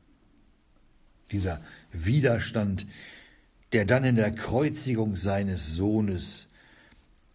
Dieser 1.32 1.62
Widerstand, 1.92 2.86
der 3.74 3.86
dann 3.86 4.04
in 4.04 4.16
der 4.16 4.32
Kreuzigung 4.32 5.16
seines 5.18 5.74
Sohnes 5.74 6.48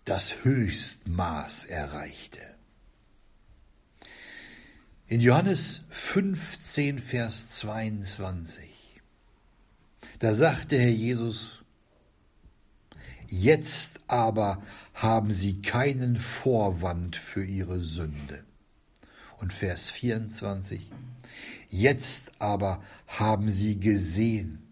das 0.04 0.44
Höchstmaß 0.44 1.66
erreichte. 1.66 2.40
In 5.08 5.20
Johannes 5.20 5.80
15, 5.90 6.98
Vers 6.98 7.48
22, 7.50 8.68
da 10.20 10.34
sagte 10.34 10.78
Herr 10.78 10.90
Jesus, 10.90 11.64
Jetzt 13.30 14.00
aber 14.06 14.62
haben 14.94 15.32
sie 15.32 15.60
keinen 15.60 16.16
Vorwand 16.16 17.14
für 17.14 17.44
ihre 17.44 17.80
Sünde. 17.80 18.42
Und 19.38 19.52
Vers 19.52 19.90
24. 19.90 20.90
Jetzt 21.68 22.32
aber 22.38 22.82
haben 23.06 23.50
sie 23.50 23.78
gesehen 23.78 24.66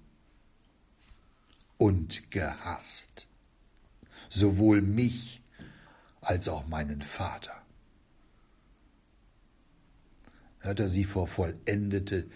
und 1.76 2.30
gehasst, 2.30 3.26
sowohl 4.30 4.80
mich 4.80 5.42
als 6.22 6.48
auch 6.48 6.66
meinen 6.66 7.02
Vater. 7.02 7.62
Hat 10.60 10.80
er 10.80 10.88
sie 10.88 11.04
vor 11.04 11.28
vollendete 11.28 12.26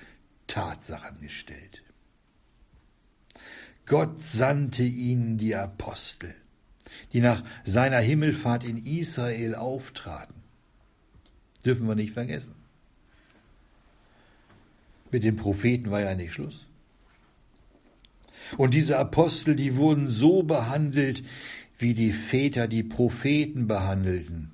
Tatsachen 0.46 1.22
gestellt. 1.22 1.82
Gott 3.90 4.22
sandte 4.22 4.84
ihnen 4.84 5.36
die 5.36 5.56
Apostel, 5.56 6.32
die 7.12 7.20
nach 7.20 7.42
seiner 7.64 7.98
Himmelfahrt 7.98 8.62
in 8.62 8.76
Israel 8.76 9.56
auftraten. 9.56 10.36
Dürfen 11.64 11.88
wir 11.88 11.96
nicht 11.96 12.12
vergessen. 12.12 12.54
Mit 15.10 15.24
den 15.24 15.34
Propheten 15.34 15.90
war 15.90 16.02
ja 16.02 16.14
nicht 16.14 16.34
Schluss. 16.34 16.66
Und 18.56 18.74
diese 18.74 18.96
Apostel, 18.96 19.56
die 19.56 19.74
wurden 19.74 20.06
so 20.06 20.44
behandelt, 20.44 21.24
wie 21.76 21.94
die 21.94 22.12
Väter 22.12 22.68
die 22.68 22.84
Propheten 22.84 23.66
behandelten, 23.66 24.52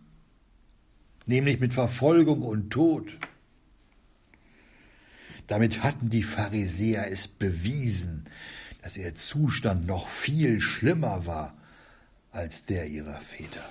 nämlich 1.26 1.60
mit 1.60 1.74
Verfolgung 1.74 2.40
und 2.40 2.70
Tod. 2.70 3.18
Damit 5.46 5.82
hatten 5.82 6.08
die 6.08 6.22
Pharisäer 6.22 7.12
es 7.12 7.28
bewiesen, 7.28 8.24
dass 8.86 8.96
ihr 8.96 9.16
Zustand 9.16 9.84
noch 9.84 10.06
viel 10.06 10.60
schlimmer 10.60 11.26
war 11.26 11.56
als 12.30 12.66
der 12.66 12.86
ihrer 12.86 13.20
Väter. 13.20 13.68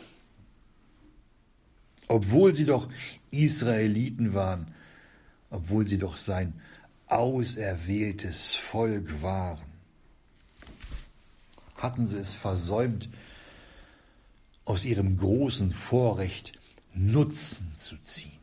Obwohl 2.09 2.53
sie 2.53 2.65
doch 2.65 2.89
Israeliten 3.31 4.33
waren, 4.33 4.75
obwohl 5.49 5.87
sie 5.87 5.99
doch 5.99 6.17
sein 6.17 6.59
auserwähltes 7.07 8.55
Volk 8.55 9.21
waren, 9.21 9.63
hatten 11.77 12.05
sie 12.07 12.17
es 12.17 12.35
versäumt, 12.35 13.07
aus 14.65 14.83
ihrem 14.83 15.15
großen 15.15 15.71
Vorrecht 15.71 16.59
Nutzen 16.93 17.71
zu 17.77 17.95
ziehen. 17.99 18.41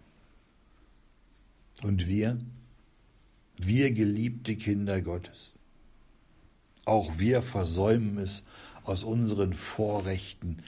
Und 1.83 2.07
wir, 2.07 2.39
wir 3.59 3.93
geliebte 3.93 4.57
Kinder 4.57 5.03
Gottes, 5.03 5.52
auch 6.85 7.19
wir 7.19 7.43
versäumen 7.43 8.19
es, 8.19 8.43
aus 8.85 9.05
unseren 9.05 9.55
Vorrechten 9.55 10.63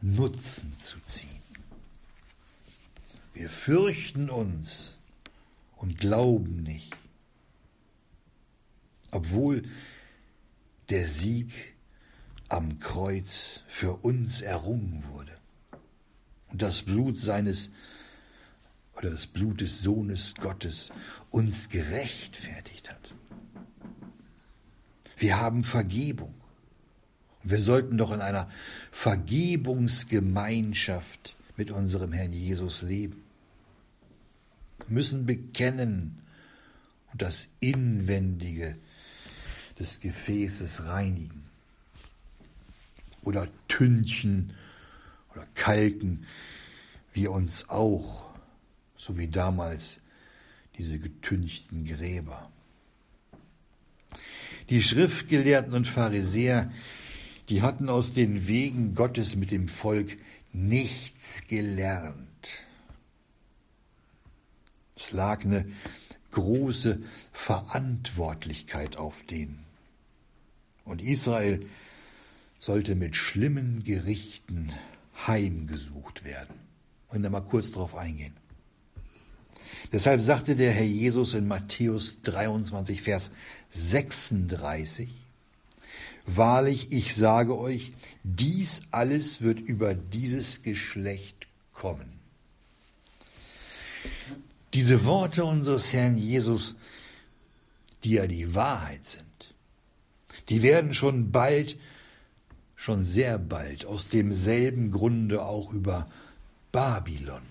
Nutzen 0.00 0.76
zu 0.76 0.98
ziehen. 1.06 1.28
Wir 3.34 3.50
fürchten 3.50 4.30
uns 4.30 4.96
und 5.76 5.98
glauben 5.98 6.62
nicht, 6.64 6.96
obwohl 9.12 9.62
der 10.88 11.06
Sieg 11.06 11.52
am 12.48 12.80
Kreuz 12.80 13.62
für 13.68 13.92
uns 14.04 14.40
errungen 14.40 15.04
wurde 15.12 15.36
und 16.50 16.62
das 16.62 16.82
Blut 16.82 17.18
seines 17.18 17.70
oder 18.96 19.10
das 19.10 19.26
Blut 19.26 19.60
des 19.60 19.80
Sohnes 19.80 20.34
Gottes 20.40 20.90
uns 21.30 21.68
gerechtfertigt 21.68 22.90
hat. 22.90 23.14
Wir 25.18 25.38
haben 25.38 25.64
Vergebung. 25.64 26.32
Wir 27.42 27.60
sollten 27.60 27.98
doch 27.98 28.12
in 28.12 28.20
einer 28.20 28.48
Vergebungsgemeinschaft 28.92 31.34
mit 31.56 31.72
unserem 31.72 32.12
Herrn 32.12 32.32
Jesus 32.32 32.82
leben. 32.82 33.24
Wir 34.86 34.94
müssen 34.94 35.26
bekennen 35.26 36.22
und 37.12 37.22
das 37.22 37.48
Inwendige 37.60 38.76
des 39.78 40.00
Gefäßes 40.00 40.84
reinigen. 40.84 41.44
Oder 43.22 43.48
tünchen 43.66 44.52
oder 45.32 45.46
kalken 45.54 46.26
wir 47.12 47.32
uns 47.32 47.68
auch, 47.68 48.34
so 48.96 49.18
wie 49.18 49.28
damals 49.28 50.00
diese 50.78 50.98
getünchten 50.98 51.84
Gräber. 51.84 52.50
Die 54.70 54.82
Schriftgelehrten 54.82 55.72
und 55.72 55.86
Pharisäer, 55.86 56.70
die 57.48 57.62
hatten 57.62 57.88
aus 57.88 58.12
den 58.12 58.46
Wegen 58.46 58.94
Gottes 58.94 59.34
mit 59.34 59.50
dem 59.50 59.68
Volk 59.68 60.16
nichts 60.52 61.46
gelernt. 61.46 62.64
Es 64.94 65.12
lag 65.12 65.44
eine 65.44 65.70
große 66.32 67.00
Verantwortlichkeit 67.32 68.96
auf 68.96 69.22
denen. 69.22 69.64
Und 70.84 71.02
Israel 71.02 71.64
sollte 72.58 72.94
mit 72.94 73.16
schlimmen 73.16 73.84
Gerichten 73.84 74.72
heimgesucht 75.26 76.24
werden. 76.24 76.54
Und 77.08 77.22
da 77.22 77.30
mal 77.30 77.40
kurz 77.40 77.70
darauf 77.72 77.94
eingehen. 77.94 78.34
Deshalb 79.92 80.20
sagte 80.20 80.56
der 80.56 80.72
Herr 80.72 80.84
Jesus 80.84 81.34
in 81.34 81.46
Matthäus 81.48 82.16
23, 82.22 83.02
Vers 83.02 83.30
36, 83.70 85.08
Wahrlich, 86.30 86.92
ich 86.92 87.14
sage 87.16 87.58
euch, 87.58 87.92
dies 88.22 88.82
alles 88.90 89.40
wird 89.40 89.60
über 89.60 89.94
dieses 89.94 90.62
Geschlecht 90.62 91.46
kommen. 91.72 92.20
Diese 94.74 95.06
Worte 95.06 95.46
unseres 95.46 95.94
Herrn 95.94 96.16
Jesus, 96.16 96.74
die 98.04 98.12
ja 98.12 98.26
die 98.26 98.54
Wahrheit 98.54 99.06
sind, 99.06 99.54
die 100.50 100.62
werden 100.62 100.92
schon 100.92 101.32
bald, 101.32 101.78
schon 102.76 103.04
sehr 103.04 103.38
bald 103.38 103.86
aus 103.86 104.08
demselben 104.08 104.90
Grunde 104.90 105.42
auch 105.42 105.72
über 105.72 106.10
Babylon 106.72 107.47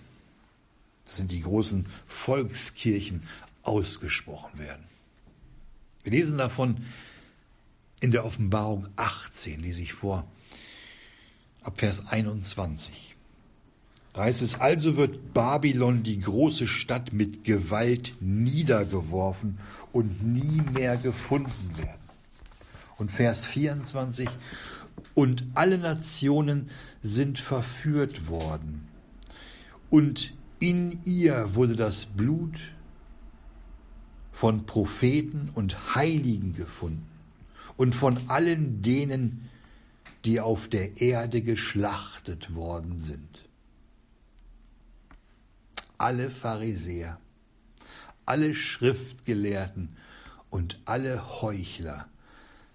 das 1.07 1.15
sind 1.15 1.31
die 1.31 1.41
großen 1.41 1.87
Volkskirchen, 2.07 3.23
ausgesprochen 3.63 4.59
werden. 4.59 4.83
Wir 6.03 6.13
lesen 6.13 6.37
davon 6.37 6.85
in 7.99 8.11
der 8.11 8.25
Offenbarung 8.25 8.87
18, 8.95 9.61
lese 9.61 9.81
ich 9.81 9.93
vor. 9.93 10.25
ab 11.63 11.79
Vers 11.79 12.07
21. 12.07 13.15
Da 14.13 14.23
heißt 14.23 14.41
es, 14.41 14.59
also 14.59 14.95
wird 14.95 15.33
Babylon, 15.33 16.03
die 16.03 16.19
große 16.19 16.67
Stadt, 16.67 17.11
mit 17.11 17.43
Gewalt 17.43 18.15
niedergeworfen 18.21 19.59
und 19.91 20.23
nie 20.23 20.61
mehr 20.61 20.95
gefunden 20.95 21.77
werden. 21.77 22.01
Und 22.97 23.11
Vers 23.11 23.45
24, 23.45 24.29
und 25.13 25.45
alle 25.55 25.77
Nationen 25.77 26.69
sind 27.01 27.37
verführt 27.37 28.29
worden. 28.29 28.87
Und 29.89 30.36
in 30.59 30.99
ihr 31.05 31.55
wurde 31.55 31.75
das 31.75 32.05
Blut 32.05 32.57
von 34.31 34.65
Propheten 34.65 35.49
und 35.53 35.95
Heiligen 35.95 36.53
gefunden 36.53 37.07
und 37.75 37.95
von 37.95 38.17
allen 38.27 38.81
denen, 38.81 39.49
die 40.25 40.39
auf 40.39 40.67
der 40.67 40.99
Erde 41.01 41.41
geschlachtet 41.41 42.55
worden 42.55 42.99
sind 42.99 43.47
alle 45.97 46.29
Pharisäer, 46.29 47.19
alle 48.25 48.53
Schriftgelehrten 48.53 49.95
und 50.49 50.79
alle 50.85 51.41
Heuchler 51.41 52.07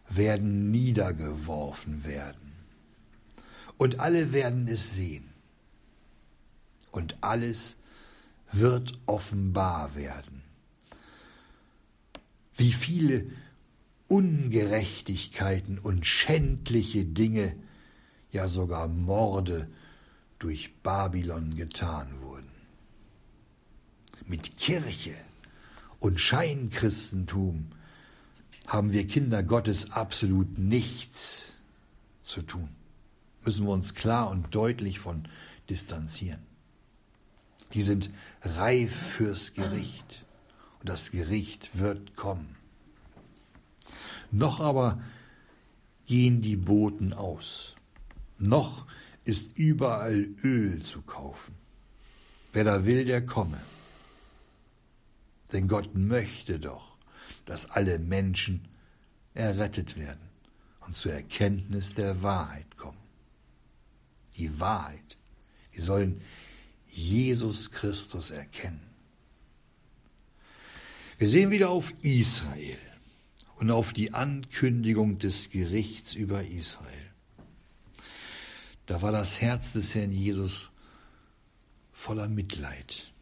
werden 0.08 0.70
niedergeworfen 0.70 2.04
werden. 2.04 2.52
Und 3.78 4.00
alle 4.00 4.32
werden 4.32 4.68
es 4.68 4.94
sehen. 4.94 5.31
Und 6.92 7.16
alles 7.22 7.76
wird 8.52 8.98
offenbar 9.06 9.96
werden. 9.96 10.42
Wie 12.54 12.72
viele 12.72 13.26
Ungerechtigkeiten 14.08 15.78
und 15.78 16.06
schändliche 16.06 17.04
Dinge, 17.04 17.56
ja 18.30 18.46
sogar 18.46 18.86
Morde 18.88 19.68
durch 20.38 20.74
Babylon 20.82 21.56
getan 21.56 22.20
wurden 22.20 22.52
mit 24.26 24.56
Kirche 24.56 25.14
und 26.00 26.20
Scheinchristentum 26.20 27.66
haben 28.66 28.92
wir 28.92 29.06
Kinder 29.06 29.42
Gottes 29.42 29.90
absolut 29.90 30.58
nichts 30.58 31.52
zu 32.22 32.42
tun. 32.42 32.68
Müssen 33.44 33.66
wir 33.66 33.72
uns 33.72 33.94
klar 33.94 34.30
und 34.30 34.54
deutlich 34.54 35.00
von 35.00 35.28
distanzieren. 35.68 36.40
Die 37.74 37.82
sind 37.82 38.10
reif 38.42 38.94
fürs 39.16 39.54
Gericht 39.54 40.24
und 40.80 40.88
das 40.88 41.10
Gericht 41.10 41.78
wird 41.78 42.16
kommen. 42.16 42.56
Noch 44.30 44.60
aber 44.60 45.02
gehen 46.06 46.42
die 46.42 46.56
Boten 46.56 47.12
aus. 47.12 47.76
Noch 48.38 48.86
ist 49.24 49.56
überall 49.56 50.28
Öl 50.42 50.82
zu 50.82 51.02
kaufen. 51.02 51.54
Wer 52.52 52.64
da 52.64 52.84
will, 52.84 53.04
der 53.04 53.24
komme. 53.24 53.60
Denn 55.52 55.68
Gott 55.68 55.94
möchte 55.94 56.58
doch, 56.58 56.96
dass 57.46 57.70
alle 57.70 57.98
Menschen 57.98 58.68
errettet 59.34 59.98
werden 59.98 60.28
und 60.80 60.96
zur 60.96 61.12
Erkenntnis 61.12 61.94
der 61.94 62.22
Wahrheit 62.22 62.76
kommen. 62.76 62.98
Die 64.36 64.60
Wahrheit. 64.60 65.18
Wir 65.72 65.82
sollen 65.82 66.20
Jesus 66.92 67.70
Christus 67.70 68.30
erkennen. 68.30 68.82
Wir 71.18 71.28
sehen 71.28 71.50
wieder 71.50 71.70
auf 71.70 71.92
Israel 72.02 72.78
und 73.56 73.70
auf 73.70 73.92
die 73.92 74.12
Ankündigung 74.12 75.18
des 75.18 75.50
Gerichts 75.50 76.14
über 76.14 76.44
Israel. 76.44 77.10
Da 78.86 79.02
war 79.02 79.12
das 79.12 79.40
Herz 79.40 79.72
des 79.72 79.94
Herrn 79.94 80.12
Jesus 80.12 80.70
voller 81.92 82.28
Mitleid 82.28 83.12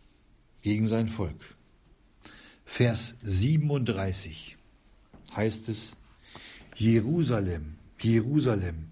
gegen 0.63 0.89
sein 0.89 1.09
Volk. 1.09 1.55
Vers 2.65 3.15
37 3.23 4.57
heißt 5.37 5.69
es, 5.69 5.93
Jerusalem, 6.77 7.77
Jerusalem, 8.01 8.87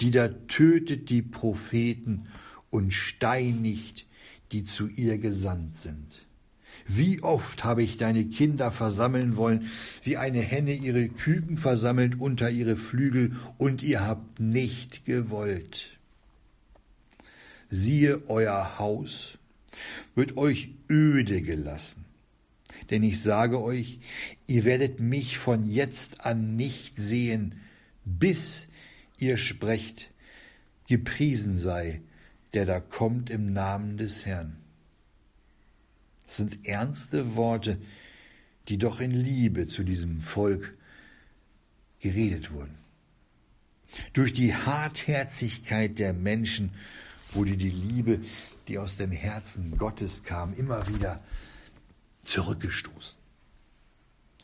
die 0.00 0.10
da 0.10 0.28
tötet 0.28 1.10
die 1.10 1.22
Propheten 1.22 2.26
und 2.76 2.92
steinigt, 2.92 4.06
die 4.52 4.64
zu 4.64 4.88
ihr 4.88 5.18
gesandt 5.18 5.74
sind. 5.74 6.26
Wie 6.86 7.22
oft 7.22 7.64
habe 7.64 7.82
ich 7.82 7.96
deine 7.96 8.26
Kinder 8.26 8.70
versammeln 8.70 9.36
wollen, 9.36 9.70
wie 10.04 10.16
eine 10.16 10.40
Henne 10.40 10.74
ihre 10.74 11.08
Küken 11.08 11.58
versammelt 11.58 12.20
unter 12.20 12.50
ihre 12.50 12.76
Flügel, 12.76 13.34
und 13.58 13.82
ihr 13.82 14.06
habt 14.06 14.38
nicht 14.38 15.04
gewollt. 15.04 15.98
Siehe, 17.70 18.22
euer 18.28 18.78
Haus 18.78 19.38
wird 20.14 20.36
euch 20.36 20.68
öde 20.88 21.42
gelassen 21.42 22.06
denn 22.90 23.02
ich 23.02 23.20
sage 23.20 23.60
euch, 23.60 23.98
ihr 24.46 24.64
werdet 24.64 25.00
mich 25.00 25.38
von 25.38 25.66
jetzt 25.66 26.24
an 26.24 26.56
nicht 26.56 26.96
sehen, 26.96 27.60
bis 28.04 28.66
ihr 29.18 29.36
sprecht, 29.36 30.10
gepriesen 30.88 31.58
sei, 31.58 32.00
der 32.56 32.64
da 32.64 32.80
kommt 32.80 33.28
im 33.28 33.52
Namen 33.52 33.98
des 33.98 34.24
Herrn. 34.24 34.56
Das 36.24 36.38
sind 36.38 36.66
ernste 36.66 37.36
Worte, 37.36 37.78
die 38.68 38.78
doch 38.78 38.98
in 38.98 39.10
Liebe 39.10 39.66
zu 39.66 39.84
diesem 39.84 40.22
Volk 40.22 40.74
geredet 42.00 42.54
wurden. 42.54 42.78
Durch 44.14 44.32
die 44.32 44.54
Hartherzigkeit 44.54 45.98
der 45.98 46.14
Menschen 46.14 46.70
wurde 47.32 47.58
die 47.58 47.68
Liebe, 47.68 48.22
die 48.68 48.78
aus 48.78 48.96
dem 48.96 49.12
Herzen 49.12 49.76
Gottes 49.76 50.22
kam, 50.22 50.54
immer 50.54 50.88
wieder 50.88 51.22
zurückgestoßen. 52.24 53.18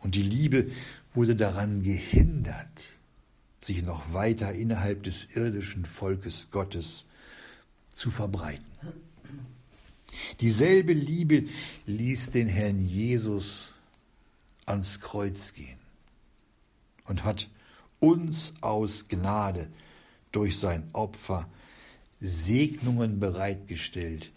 Und 0.00 0.16
die 0.16 0.22
Liebe 0.22 0.70
wurde 1.14 1.34
daran 1.34 1.82
gehindert, 1.82 2.92
sich 3.62 3.82
noch 3.82 4.12
weiter 4.12 4.52
innerhalb 4.52 5.02
des 5.02 5.34
irdischen 5.34 5.86
Volkes 5.86 6.50
Gottes 6.50 7.06
zu 7.94 8.10
verbreiten. 8.10 8.64
Dieselbe 10.40 10.92
Liebe 10.92 11.48
ließ 11.86 12.30
den 12.30 12.48
Herrn 12.48 12.80
Jesus 12.80 13.72
ans 14.66 15.00
Kreuz 15.00 15.52
gehen 15.54 15.78
und 17.04 17.24
hat 17.24 17.48
uns 17.98 18.54
aus 18.60 19.08
Gnade 19.08 19.68
durch 20.32 20.58
sein 20.58 20.88
Opfer 20.92 21.48
Segnungen 22.20 23.20
bereitgestellt, 23.20 24.32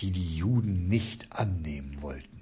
die 0.00 0.12
die 0.12 0.36
Juden 0.36 0.88
nicht 0.88 1.32
annehmen 1.32 2.00
wollten. 2.02 2.38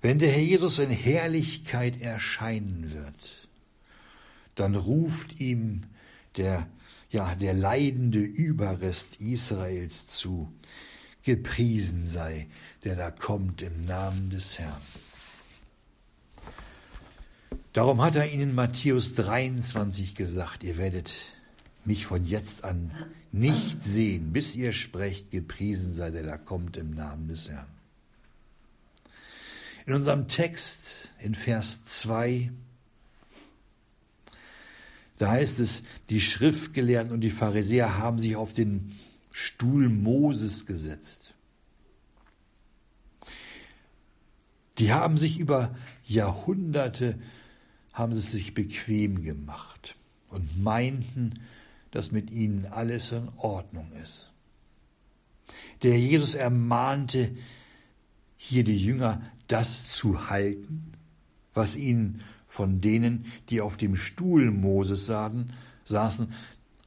Wenn 0.00 0.18
der 0.18 0.30
Herr 0.30 0.42
Jesus 0.42 0.78
in 0.78 0.90
Herrlichkeit 0.90 2.00
erscheinen 2.00 2.92
wird, 2.92 3.48
dann 4.54 4.74
ruft 4.74 5.40
ihm 5.40 5.82
der, 6.36 6.66
ja, 7.10 7.34
der 7.34 7.54
leidende 7.54 8.20
Überrest 8.20 9.20
Israels 9.20 10.06
zu, 10.06 10.52
gepriesen 11.22 12.06
sei, 12.06 12.46
der 12.84 12.96
da 12.96 13.10
kommt 13.10 13.62
im 13.62 13.84
Namen 13.84 14.30
des 14.30 14.58
Herrn. 14.58 14.80
Darum 17.72 18.00
hat 18.00 18.16
er 18.16 18.32
ihnen 18.32 18.54
Matthäus 18.54 19.14
23 19.14 20.14
gesagt, 20.14 20.64
ihr 20.64 20.78
werdet 20.78 21.14
mich 21.84 22.06
von 22.06 22.24
jetzt 22.24 22.64
an 22.64 22.90
nicht 23.32 23.84
sehen, 23.84 24.32
bis 24.32 24.56
ihr 24.56 24.72
sprecht, 24.72 25.30
gepriesen 25.30 25.92
sei, 25.94 26.10
der 26.10 26.22
da 26.22 26.38
kommt 26.38 26.76
im 26.76 26.94
Namen 26.94 27.28
des 27.28 27.50
Herrn. 27.50 27.66
In 29.84 29.94
unserem 29.94 30.26
Text 30.26 31.12
in 31.20 31.34
Vers 31.34 31.84
2, 31.84 32.50
da 35.18 35.30
heißt 35.30 35.60
es, 35.60 35.82
die 36.10 36.20
Schriftgelehrten 36.20 37.12
und 37.12 37.20
die 37.20 37.30
Pharisäer 37.30 37.98
haben 37.98 38.18
sich 38.18 38.36
auf 38.36 38.52
den 38.52 38.96
Stuhl 39.32 39.88
Moses 39.88 40.66
gesetzt. 40.66 41.34
Die 44.78 44.92
haben 44.92 45.16
sich 45.16 45.38
über 45.38 45.74
Jahrhunderte, 46.04 47.18
haben 47.92 48.12
sie 48.12 48.20
sich 48.20 48.52
bequem 48.52 49.22
gemacht 49.22 49.96
und 50.28 50.62
meinten, 50.62 51.40
dass 51.90 52.12
mit 52.12 52.30
ihnen 52.30 52.66
alles 52.66 53.12
in 53.12 53.28
Ordnung 53.36 53.90
ist. 54.04 54.30
Der 55.82 55.98
Jesus 55.98 56.34
ermahnte 56.34 57.34
hier 58.36 58.64
die 58.64 58.82
Jünger, 58.82 59.22
das 59.48 59.88
zu 59.88 60.28
halten, 60.28 60.92
was 61.54 61.76
ihnen 61.76 62.22
von 62.56 62.80
denen, 62.80 63.26
die 63.50 63.60
auf 63.60 63.76
dem 63.76 63.96
Stuhl 63.96 64.50
Moses 64.50 65.04
saßen, 65.04 66.32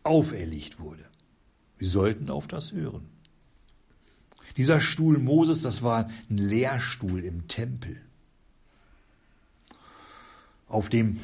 auferlegt 0.01 0.80
wurde. 0.80 1.05
Wir 1.78 1.88
sollten 1.88 2.32
auf 2.32 2.47
das 2.47 2.72
hören. 2.72 3.07
Dieser 4.57 4.82
Stuhl 4.82 5.20
Moses, 5.20 5.61
das 5.61 5.84
war 5.84 6.09
ein 6.28 6.38
Lehrstuhl 6.38 7.24
im 7.24 7.47
Tempel, 7.47 8.01
auf 10.67 10.89
dem 10.89 11.20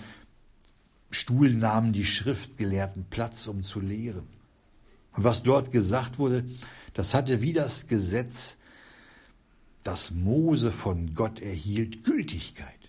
Stuhl 1.09 1.55
nahmen 1.55 1.91
die 1.91 2.05
Schriftgelehrten 2.05 3.05
Platz, 3.09 3.47
um 3.47 3.63
zu 3.63 3.79
lehren. 3.79 4.27
Und 5.13 5.23
was 5.23 5.41
dort 5.41 5.71
gesagt 5.71 6.19
wurde, 6.19 6.45
das 6.93 7.15
hatte 7.15 7.41
wie 7.41 7.53
das 7.53 7.87
Gesetz, 7.87 8.57
das 9.81 10.11
Mose 10.11 10.71
von 10.71 11.15
Gott 11.15 11.39
erhielt, 11.39 12.03
Gültigkeit. 12.03 12.84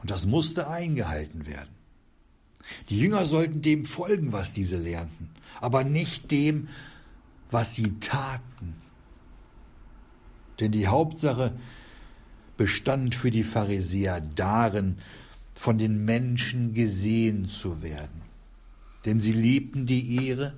Und 0.00 0.10
das 0.10 0.26
musste 0.26 0.68
eingehalten 0.68 1.46
werden. 1.46 1.70
Die 2.88 2.98
Jünger 2.98 3.26
sollten 3.26 3.62
dem 3.62 3.84
folgen, 3.84 4.32
was 4.32 4.52
diese 4.52 4.78
lernten, 4.78 5.30
aber 5.60 5.84
nicht 5.84 6.30
dem, 6.30 6.68
was 7.50 7.74
sie 7.74 7.98
taten. 8.00 8.74
Denn 10.60 10.72
die 10.72 10.86
Hauptsache 10.86 11.52
bestand 12.56 13.14
für 13.14 13.30
die 13.30 13.42
Pharisäer 13.42 14.20
darin, 14.20 14.98
von 15.54 15.78
den 15.78 16.04
Menschen 16.04 16.74
gesehen 16.74 17.48
zu 17.48 17.82
werden. 17.82 18.22
Denn 19.04 19.20
sie 19.20 19.32
liebten 19.32 19.86
die 19.86 20.26
Ehre 20.26 20.54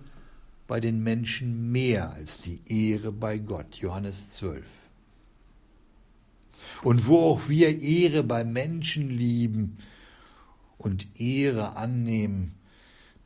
bei 0.68 0.80
den 0.80 1.02
Menschen 1.02 1.72
mehr 1.72 2.12
als 2.12 2.40
die 2.40 2.60
Ehre 2.66 3.12
bei 3.12 3.38
Gott. 3.38 3.76
Johannes 3.76 4.30
12. 4.30 4.64
Und 6.82 7.06
wo 7.06 7.20
auch 7.20 7.48
wir 7.48 7.80
Ehre 7.80 8.22
bei 8.22 8.44
Menschen 8.44 9.10
lieben 9.10 9.78
und 10.78 11.06
Ehre 11.20 11.76
annehmen, 11.76 12.54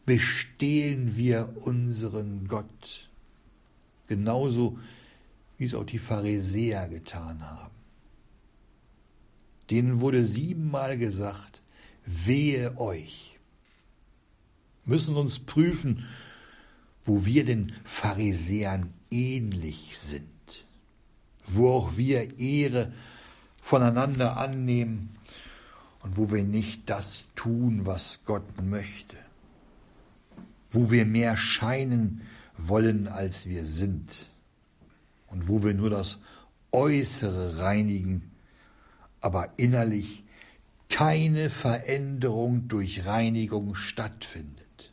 bestehlen 0.05 1.17
wir 1.17 1.57
unseren 1.63 2.47
Gott. 2.49 3.11
Genauso 4.07 4.79
wie 5.59 5.65
es 5.65 5.75
auch 5.75 5.85
die 5.85 5.99
Pharisäer 5.99 6.89
getan 6.89 7.43
haben. 7.43 7.75
Denen 9.71 10.01
wurde 10.01 10.25
siebenmal 10.25 10.97
gesagt, 10.97 11.61
wehe 12.05 12.79
euch. 12.79 13.39
Müssen 14.85 15.17
uns 15.17 15.41
prüfen, 15.41 16.05
wo 17.05 17.25
wir 17.25 17.45
den 17.45 17.73
Pharisäern 17.85 18.93
ähnlich 19.11 19.99
sind, 19.99 20.67
wo 21.47 21.71
auch 21.71 21.97
wir 21.97 22.39
Ehre 22.39 22.93
voneinander 23.67 24.37
annehmen 24.37 25.17
und 26.05 26.17
wo 26.17 26.31
wir 26.31 26.45
nicht 26.45 26.89
das 26.89 27.25
tun, 27.35 27.85
was 27.85 28.21
Gott 28.25 28.63
möchte, 28.63 29.17
wo 30.71 30.93
wir 30.93 31.05
mehr 31.05 31.37
scheinen 31.37 32.23
wollen, 32.57 33.09
als 33.09 33.49
wir 33.49 33.67
sind 33.67 34.31
und 35.27 35.49
wo 35.49 35.65
wir 35.65 35.75
nur 35.75 35.91
das 35.91 36.19
Äußere 36.71 37.59
reinigen, 37.59 38.31
aber 39.21 39.55
innerlich 39.57 40.23
keine 40.89 41.51
Veränderung 41.51 42.69
durch 42.69 43.05
Reinigung 43.05 43.75
stattfindet. 43.75 44.93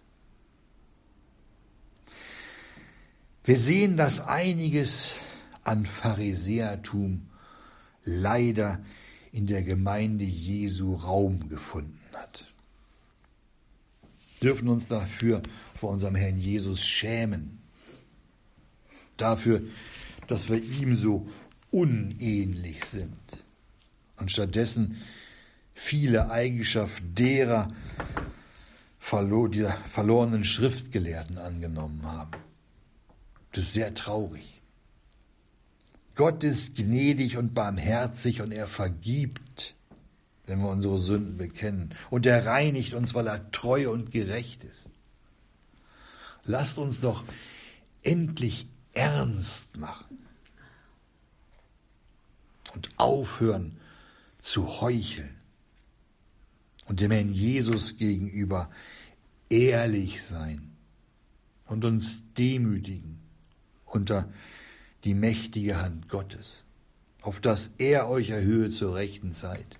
Wir 3.43 3.57
sehen, 3.57 3.97
dass 3.97 4.19
einiges 4.19 5.21
an 5.63 5.85
Pharisäertum 5.85 7.27
leider 8.03 8.83
in 9.31 9.47
der 9.47 9.63
Gemeinde 9.63 10.25
Jesu 10.25 10.95
Raum 10.95 11.49
gefunden 11.49 11.99
hat. 12.13 12.51
Wir 14.39 14.51
dürfen 14.51 14.67
uns 14.67 14.87
dafür 14.87 15.41
vor 15.79 15.89
unserem 15.89 16.15
Herrn 16.15 16.37
Jesus 16.37 16.85
schämen. 16.85 17.59
Dafür, 19.17 19.61
dass 20.27 20.49
wir 20.49 20.61
ihm 20.61 20.95
so 20.95 21.27
unähnlich 21.71 22.85
sind 22.85 23.17
und 24.17 24.31
stattdessen 24.31 25.01
viele 25.73 26.29
Eigenschaften 26.29 27.15
derer 27.15 27.73
dieser 29.51 29.73
verlorenen 29.89 30.43
Schriftgelehrten 30.43 31.37
angenommen 31.37 32.03
haben. 32.03 32.31
Das 33.51 33.65
ist 33.65 33.73
sehr 33.73 33.93
traurig. 33.93 34.52
Gott 36.15 36.43
ist 36.43 36.75
gnädig 36.75 37.37
und 37.37 37.53
barmherzig 37.53 38.41
und 38.41 38.51
er 38.51 38.67
vergibt, 38.67 39.75
wenn 40.45 40.59
wir 40.59 40.69
unsere 40.69 40.99
Sünden 40.99 41.37
bekennen. 41.37 41.95
Und 42.09 42.25
er 42.25 42.45
reinigt 42.45 42.93
uns, 42.93 43.13
weil 43.13 43.27
er 43.27 43.51
treu 43.51 43.89
und 43.89 44.11
gerecht 44.11 44.63
ist. 44.63 44.89
Lasst 46.45 46.77
uns 46.77 46.99
doch 46.99 47.23
endlich 48.03 48.67
ernst 48.93 49.77
machen 49.77 50.19
und 52.73 52.91
aufhören 52.97 53.77
zu 54.39 54.81
heucheln 54.81 55.35
und 56.85 56.99
dem 56.99 57.11
Herrn 57.11 57.31
Jesus 57.31 57.97
gegenüber 57.97 58.69
ehrlich 59.49 60.23
sein 60.23 60.73
und 61.65 61.85
uns 61.85 62.17
demütigen 62.37 63.19
unter 63.85 64.27
die 65.03 65.13
mächtige 65.13 65.81
Hand 65.81 66.09
Gottes, 66.09 66.63
auf 67.21 67.39
dass 67.39 67.71
er 67.77 68.09
euch 68.09 68.29
erhöhe 68.29 68.69
zur 68.69 68.95
rechten 68.95 69.33
Zeit. 69.33 69.79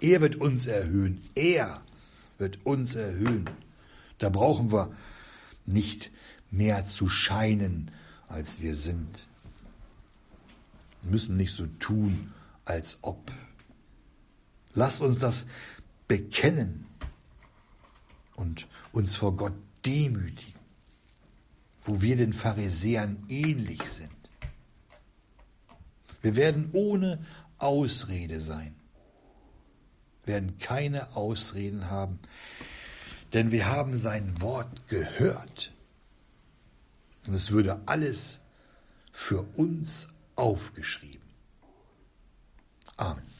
Er 0.00 0.20
wird 0.20 0.36
uns 0.36 0.66
erhöhen, 0.66 1.20
er 1.34 1.82
wird 2.38 2.64
uns 2.64 2.94
erhöhen. 2.94 3.50
Da 4.18 4.28
brauchen 4.28 4.72
wir 4.72 4.94
nicht 5.66 6.10
mehr 6.50 6.84
zu 6.84 7.08
scheinen, 7.08 7.90
als 8.28 8.60
wir 8.60 8.74
sind. 8.74 9.26
Wir 11.02 11.12
müssen 11.12 11.36
nicht 11.36 11.52
so 11.52 11.66
tun, 11.78 12.32
als 12.64 12.98
ob. 13.02 13.30
Lasst 14.74 15.00
uns 15.00 15.18
das 15.18 15.46
bekennen 16.06 16.86
und 18.36 18.68
uns 18.92 19.16
vor 19.16 19.36
Gott 19.36 19.54
demütigen 19.84 20.59
wo 21.90 22.00
wir 22.00 22.16
den 22.16 22.32
Pharisäern 22.32 23.24
ähnlich 23.28 23.82
sind. 23.82 24.12
Wir 26.22 26.36
werden 26.36 26.70
ohne 26.72 27.26
Ausrede 27.58 28.40
sein, 28.40 28.76
werden 30.24 30.58
keine 30.58 31.16
Ausreden 31.16 31.90
haben, 31.90 32.20
denn 33.32 33.50
wir 33.50 33.66
haben 33.66 33.96
sein 33.96 34.40
Wort 34.40 34.86
gehört. 34.86 35.72
Und 37.26 37.34
es 37.34 37.50
würde 37.50 37.80
alles 37.86 38.38
für 39.10 39.42
uns 39.56 40.08
aufgeschrieben. 40.36 41.28
Amen. 42.98 43.39